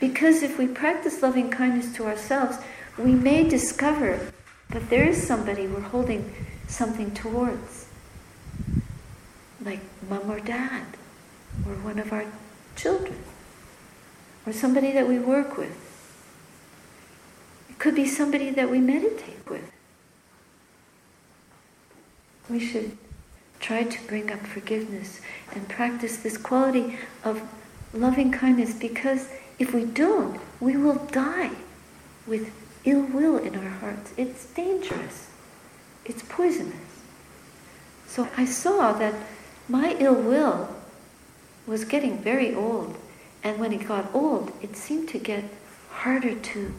Because 0.00 0.42
if 0.42 0.58
we 0.58 0.66
practice 0.66 1.22
loving 1.22 1.50
kindness 1.50 1.92
to 1.94 2.06
ourselves, 2.06 2.58
we 2.98 3.12
may 3.12 3.48
discover 3.48 4.32
that 4.70 4.88
there 4.90 5.06
is 5.06 5.26
somebody 5.26 5.66
we're 5.66 5.80
holding 5.80 6.32
something 6.66 7.12
towards, 7.12 7.86
like 9.64 9.80
mom 10.08 10.30
or 10.30 10.40
dad, 10.40 10.86
or 11.66 11.74
one 11.74 11.98
of 11.98 12.12
our 12.12 12.24
children, 12.74 13.18
or 14.46 14.52
somebody 14.52 14.92
that 14.92 15.06
we 15.06 15.18
work 15.18 15.56
with. 15.56 15.76
It 17.68 17.78
could 17.78 17.94
be 17.94 18.06
somebody 18.06 18.50
that 18.50 18.70
we 18.70 18.80
meditate 18.80 19.48
with. 19.48 19.70
We 22.48 22.58
should 22.58 22.96
try 23.62 23.84
to 23.84 24.06
bring 24.08 24.30
up 24.30 24.40
forgiveness 24.40 25.20
and 25.52 25.68
practice 25.68 26.18
this 26.18 26.36
quality 26.36 26.98
of 27.24 27.40
loving 27.94 28.30
kindness 28.32 28.74
because 28.74 29.28
if 29.58 29.72
we 29.72 29.84
don't, 29.84 30.40
we 30.60 30.76
will 30.76 31.06
die 31.12 31.52
with 32.26 32.52
ill 32.84 33.02
will 33.02 33.38
in 33.38 33.56
our 33.56 33.70
hearts. 33.70 34.12
It's 34.16 34.46
dangerous, 34.46 35.30
it's 36.04 36.22
poisonous. 36.28 36.74
So 38.06 38.28
I 38.36 38.44
saw 38.44 38.92
that 38.94 39.14
my 39.68 39.96
ill 39.98 40.16
will 40.16 40.68
was 41.66 41.84
getting 41.84 42.18
very 42.18 42.52
old, 42.52 42.96
and 43.44 43.60
when 43.60 43.72
it 43.72 43.86
got 43.86 44.12
old, 44.12 44.52
it 44.60 44.76
seemed 44.76 45.08
to 45.10 45.18
get 45.18 45.44
harder 45.90 46.34
to 46.34 46.74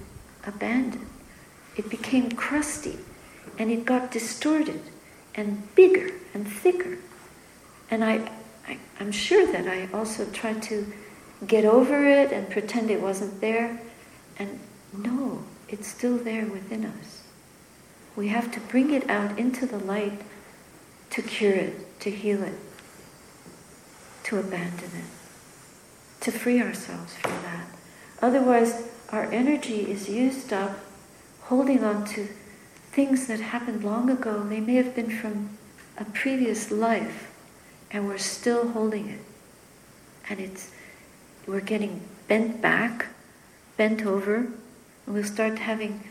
abandon. 0.45 1.07
It 1.77 1.89
became 1.89 2.33
crusty, 2.33 2.99
and 3.57 3.71
it 3.71 3.85
got 3.85 4.11
distorted 4.11 4.81
and 5.35 5.75
bigger 5.75 6.11
and 6.33 6.47
thicker. 6.47 6.97
And 7.89 8.03
I, 8.03 8.31
I, 8.67 8.77
am 8.99 9.11
sure 9.11 9.51
that 9.51 9.67
I 9.67 9.89
also 9.93 10.25
tried 10.25 10.61
to 10.63 10.91
get 11.45 11.65
over 11.65 12.05
it 12.05 12.31
and 12.31 12.49
pretend 12.49 12.89
it 12.89 13.01
wasn't 13.01 13.41
there. 13.41 13.79
And 14.37 14.59
no, 14.97 15.43
it's 15.67 15.87
still 15.87 16.17
there 16.17 16.45
within 16.45 16.85
us. 16.85 17.23
We 18.15 18.27
have 18.29 18.51
to 18.53 18.59
bring 18.59 18.91
it 18.93 19.09
out 19.09 19.37
into 19.39 19.65
the 19.65 19.79
light 19.79 20.21
to 21.11 21.21
cure 21.21 21.53
it, 21.53 21.99
to 22.01 22.11
heal 22.11 22.43
it, 22.43 22.55
to 24.23 24.39
abandon 24.39 24.89
it, 24.95 26.21
to 26.21 26.31
free 26.31 26.61
ourselves 26.61 27.15
from 27.15 27.31
that. 27.43 27.65
Otherwise, 28.21 28.87
our 29.09 29.25
energy 29.31 29.91
is 29.91 30.09
used 30.09 30.53
up 30.53 30.79
holding 31.41 31.83
on 31.83 32.05
to 32.05 32.27
things 32.93 33.25
that 33.27 33.39
happened 33.39 33.83
long 33.83 34.09
ago. 34.09 34.43
They 34.43 34.59
may 34.59 34.75
have 34.75 34.95
been 34.95 35.09
from 35.09 35.57
a 35.97 36.05
previous 36.05 36.71
life, 36.71 37.31
and 37.91 38.07
we're 38.07 38.17
still 38.19 38.69
holding 38.69 39.09
it. 39.09 39.19
And 40.29 40.39
it's 40.39 40.71
we're 41.47 41.59
getting 41.59 42.01
bent 42.27 42.61
back, 42.61 43.07
bent 43.77 44.05
over, 44.05 44.35
and 44.35 45.15
we'll 45.15 45.23
start 45.23 45.59
having 45.59 46.03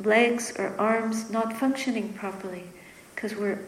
legs 0.00 0.52
or 0.58 0.74
arms 0.78 1.30
not 1.30 1.56
functioning 1.56 2.12
properly 2.14 2.64
because 3.14 3.34
we're, 3.36 3.60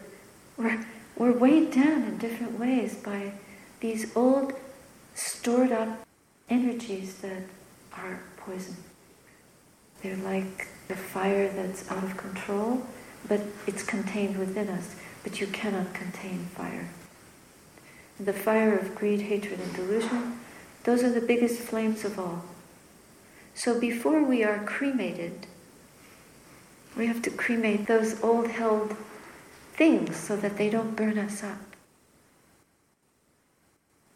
we're, 0.57 0.85
we're 1.15 1.31
weighed 1.31 1.71
down 1.71 2.03
in 2.03 2.17
different 2.17 2.59
ways 2.59 2.95
by 2.95 3.31
these 3.79 4.15
old 4.15 4.53
stored 5.13 5.71
up 5.71 6.05
energies 6.49 7.15
that 7.15 7.43
are 7.97 8.21
poison. 8.37 8.75
They're 10.01 10.17
like 10.17 10.67
the 10.91 10.97
fire 10.97 11.49
that's 11.53 11.89
out 11.89 12.03
of 12.03 12.17
control, 12.17 12.85
but 13.29 13.39
it's 13.65 13.83
contained 13.83 14.37
within 14.37 14.67
us. 14.67 14.95
But 15.23 15.39
you 15.39 15.47
cannot 15.47 15.93
contain 15.93 16.47
fire. 16.53 16.89
The 18.19 18.33
fire 18.33 18.77
of 18.77 18.93
greed, 18.93 19.21
hatred, 19.21 19.59
and 19.59 19.73
delusion 19.73 20.39
those 20.83 21.03
are 21.03 21.11
the 21.11 21.21
biggest 21.21 21.59
flames 21.59 22.03
of 22.03 22.17
all. 22.17 22.43
So 23.53 23.79
before 23.79 24.23
we 24.23 24.43
are 24.43 24.63
cremated, 24.63 25.45
we 26.97 27.05
have 27.05 27.21
to 27.21 27.29
cremate 27.29 27.87
those 27.87 28.21
old 28.23 28.47
held 28.47 28.95
things 29.73 30.15
so 30.15 30.35
that 30.37 30.57
they 30.57 30.69
don't 30.69 30.95
burn 30.95 31.19
us 31.19 31.43
up. 31.43 31.59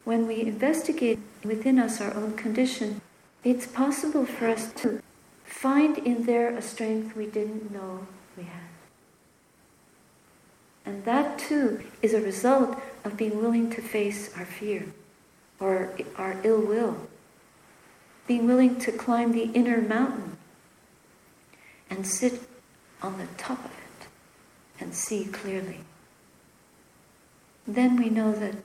When 0.03 0.27
we 0.27 0.41
investigate 0.41 1.19
within 1.43 1.79
us 1.79 2.01
our 2.01 2.13
own 2.15 2.35
condition, 2.35 3.01
it's 3.43 3.67
possible 3.67 4.25
for 4.25 4.47
us 4.47 4.73
to 4.73 5.01
find 5.45 5.97
in 5.99 6.25
there 6.25 6.49
a 6.55 6.61
strength 6.61 7.15
we 7.15 7.25
didn't 7.27 7.71
know 7.71 8.07
we 8.35 8.43
had. 8.43 8.61
And 10.85 11.05
that 11.05 11.39
too 11.39 11.83
is 12.01 12.13
a 12.13 12.21
result 12.21 12.79
of 13.03 13.17
being 13.17 13.41
willing 13.41 13.69
to 13.71 13.81
face 13.81 14.29
our 14.37 14.45
fear 14.45 14.85
or 15.59 15.95
our 16.17 16.35
ill 16.43 16.61
will. 16.61 17.07
being 18.27 18.47
willing 18.47 18.79
to 18.79 18.91
climb 18.91 19.31
the 19.31 19.51
inner 19.53 19.81
mountain 19.81 20.37
and 21.89 22.07
sit 22.07 22.41
on 23.01 23.17
the 23.17 23.27
top 23.37 23.59
of 23.63 23.71
it 23.71 24.07
and 24.79 24.93
see 24.93 25.25
clearly. 25.25 25.79
Then 27.67 27.95
we 27.95 28.09
know 28.09 28.31
that 28.31 28.55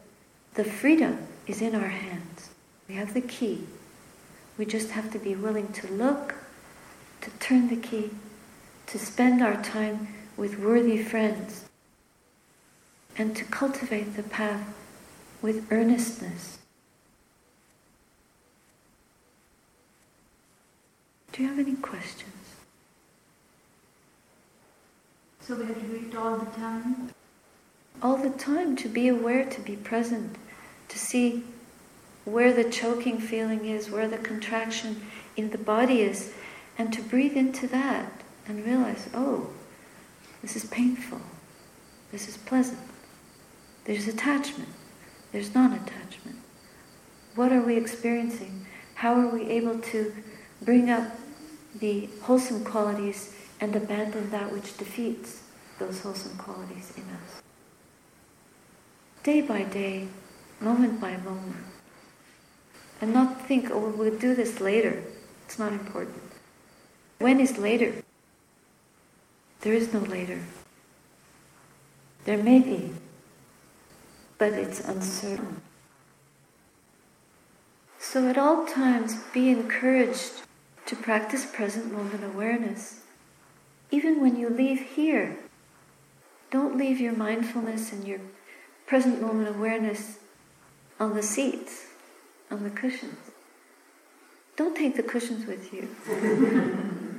the 0.55 0.64
freedom 0.64 1.27
is 1.47 1.61
in 1.61 1.75
our 1.75 1.88
hands. 1.88 2.51
We 2.88 2.95
have 2.95 3.14
the 3.14 3.21
key. 3.21 3.64
We 4.59 4.64
just 4.66 4.90
have 4.90 5.12
to 5.12 5.19
be 5.19 5.35
willing 5.35 5.73
to 5.73 5.87
look, 5.93 6.35
to 7.20 7.30
turn 7.38 7.68
the 7.68 7.76
key, 7.76 8.11
to 8.87 8.98
spend 8.98 9.42
our 9.42 9.62
time 9.62 10.09
with 10.37 10.59
worthy 10.59 11.02
friends, 11.02 11.66
and 13.16 13.37
to 13.37 13.44
cultivate 13.44 14.16
the 14.16 14.22
path 14.22 14.74
with 15.42 15.70
earnestness. 15.70 16.59
Do 21.33 21.42
you 21.42 21.48
have 21.48 21.59
any 21.59 21.76
questions? 21.76 22.33
So 25.40 25.54
we 25.56 25.66
have 25.66 25.80
to 25.80 25.87
do 25.87 26.09
it 26.09 26.16
all 26.16 26.37
the 26.37 26.50
time? 26.52 27.11
All 28.02 28.16
the 28.16 28.30
time, 28.30 28.76
to 28.76 28.88
be 28.88 29.09
aware, 29.09 29.44
to 29.44 29.61
be 29.61 29.76
present, 29.76 30.37
to 30.88 30.98
see 30.98 31.44
where 32.24 32.52
the 32.52 32.64
choking 32.64 33.18
feeling 33.18 33.66
is, 33.66 33.90
where 33.90 34.09
the 34.09 34.18
contraction 34.18 35.02
in 35.37 35.50
the 35.50 35.59
body 35.59 36.02
is, 36.02 36.33
and 36.81 36.95
to 36.95 37.03
breathe 37.03 37.37
into 37.37 37.66
that 37.66 38.11
and 38.49 38.64
realize, 38.64 39.07
oh, 39.12 39.51
this 40.40 40.57
is 40.57 40.64
painful, 40.64 41.21
this 42.11 42.27
is 42.27 42.38
pleasant, 42.38 42.81
there's 43.85 44.09
attachment, 44.09 44.71
there's 45.31 45.55
non 45.55 45.75
attachment. 45.75 46.38
What 47.35 47.53
are 47.53 47.61
we 47.61 47.77
experiencing? 47.77 48.64
How 48.95 49.12
are 49.12 49.29
we 49.29 49.43
able 49.51 49.79
to 49.93 50.14
bring 50.62 50.88
up 50.88 51.19
the 51.79 52.09
wholesome 52.23 52.64
qualities 52.64 53.35
and 53.61 53.77
abandon 53.77 54.31
that 54.31 54.51
which 54.51 54.79
defeats 54.79 55.43
those 55.79 56.01
wholesome 56.01 56.38
qualities 56.38 56.95
in 56.97 57.03
us? 57.03 57.43
Day 59.23 59.43
by 59.43 59.64
day, 59.64 60.09
moment 60.61 60.99
by 60.99 61.19
moment. 61.19 61.66
And 63.03 63.12
not 63.12 63.47
think, 63.47 63.69
oh, 63.71 63.90
we'll 63.90 64.16
do 64.16 64.35
this 64.35 64.62
later. 64.62 65.03
It's 65.45 65.59
not 65.59 65.73
important. 65.73 66.30
When 67.20 67.38
is 67.38 67.59
later? 67.59 68.02
There 69.61 69.74
is 69.74 69.92
no 69.92 70.00
later. 70.00 70.40
There 72.24 72.38
may 72.38 72.61
be, 72.61 72.94
but 74.38 74.54
it's 74.54 74.80
uncertain. 74.80 75.61
So 77.98 78.26
at 78.26 78.38
all 78.38 78.64
times, 78.64 79.18
be 79.35 79.50
encouraged 79.50 80.33
to 80.87 80.96
practice 80.96 81.44
present 81.44 81.92
moment 81.92 82.24
awareness. 82.24 83.00
Even 83.90 84.22
when 84.22 84.37
you 84.37 84.48
leave 84.48 84.80
here, 84.80 85.37
don't 86.50 86.78
leave 86.78 87.00
your 87.00 87.12
mindfulness 87.12 87.92
and 87.92 88.09
your 88.09 88.20
present 88.87 89.20
moment 89.20 89.54
awareness 89.54 90.20
on 90.98 91.14
the 91.14 91.22
seats, 91.22 91.85
on 92.50 92.62
the 92.62 92.70
cushions. 92.70 93.30
Don't 94.56 94.74
take 94.74 94.96
the 94.96 95.02
cushions 95.02 95.46
with 95.46 95.72
you, 95.74 95.88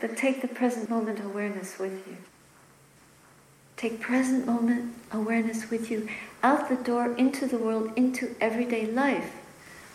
but 0.00 0.16
take 0.16 0.40
the 0.40 0.48
present 0.48 0.88
moment 0.88 1.20
awareness 1.24 1.78
with 1.78 1.92
you. 2.06 2.16
Take 3.76 4.00
present 4.00 4.46
moment 4.46 4.94
awareness 5.12 5.70
with 5.70 5.90
you 5.90 6.08
out 6.42 6.68
the 6.68 6.76
door 6.76 7.14
into 7.16 7.46
the 7.46 7.58
world, 7.58 7.92
into 7.96 8.34
everyday 8.40 8.86
life. 8.86 9.32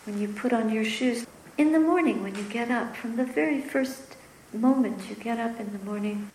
When 0.04 0.20
you 0.20 0.28
put 0.28 0.52
on 0.52 0.70
your 0.70 0.84
shoes, 0.84 1.26
in 1.58 1.72
the 1.72 1.80
morning 1.80 2.22
when 2.22 2.34
you 2.34 2.42
get 2.44 2.70
up, 2.70 2.96
from 2.96 3.16
the 3.16 3.24
very 3.24 3.60
first 3.60 4.16
moment 4.52 5.08
you 5.08 5.14
get 5.16 5.38
up 5.38 5.58
in 5.58 5.72
the 5.72 5.84
morning, 5.84 6.30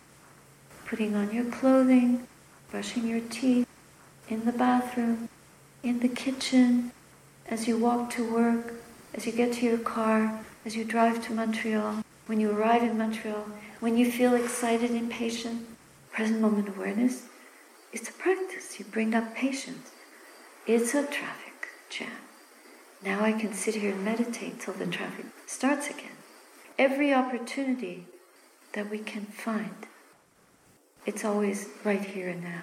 putting 0.86 1.14
on 1.14 1.32
your 1.32 1.44
clothing, 1.44 2.26
brushing 2.70 3.06
your 3.06 3.20
teeth, 3.30 3.66
in 4.28 4.44
the 4.44 4.52
bathroom, 4.52 5.28
in 5.82 6.00
the 6.00 6.08
kitchen, 6.08 6.92
as 7.48 7.66
you 7.66 7.78
walk 7.78 8.10
to 8.10 8.32
work, 8.32 8.74
as 9.14 9.26
you 9.26 9.32
get 9.32 9.52
to 9.54 9.66
your 9.66 9.78
car, 9.78 10.40
as 10.64 10.76
you 10.76 10.84
drive 10.84 11.24
to 11.26 11.32
Montreal, 11.32 12.02
when 12.26 12.40
you 12.40 12.50
arrive 12.50 12.82
in 12.82 12.96
Montreal, 12.98 13.46
when 13.80 13.96
you 13.96 14.10
feel 14.10 14.34
excited, 14.34 14.90
and 14.90 14.98
impatient, 14.98 15.66
present 16.12 16.40
moment 16.40 16.68
awareness, 16.68 17.26
it's 17.92 18.08
a 18.08 18.12
practice. 18.12 18.78
You 18.78 18.84
bring 18.84 19.14
up 19.14 19.34
patience. 19.34 19.90
It's 20.66 20.94
a 20.94 21.04
traffic 21.04 21.68
jam. 21.90 22.08
Now 23.04 23.24
I 23.24 23.32
can 23.32 23.52
sit 23.52 23.74
here 23.74 23.92
and 23.92 24.04
meditate 24.04 24.60
till 24.60 24.74
the 24.74 24.86
traffic 24.86 25.26
starts 25.46 25.90
again. 25.90 26.16
Every 26.78 27.12
opportunity 27.12 28.06
that 28.74 28.88
we 28.88 28.98
can 28.98 29.26
find, 29.26 29.86
it's 31.04 31.24
always 31.24 31.68
right 31.84 32.04
here 32.04 32.28
and 32.28 32.44
now. 32.44 32.62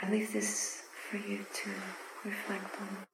I 0.00 0.10
leave 0.10 0.32
this 0.32 0.82
for 1.10 1.16
you 1.16 1.44
to 1.52 1.70
reflect 2.24 2.80
on. 2.80 3.11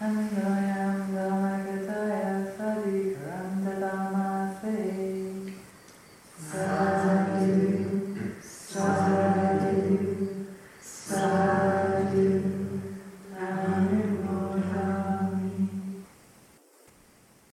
Anugayam 0.00 1.10
Dhammakritaya 1.10 2.57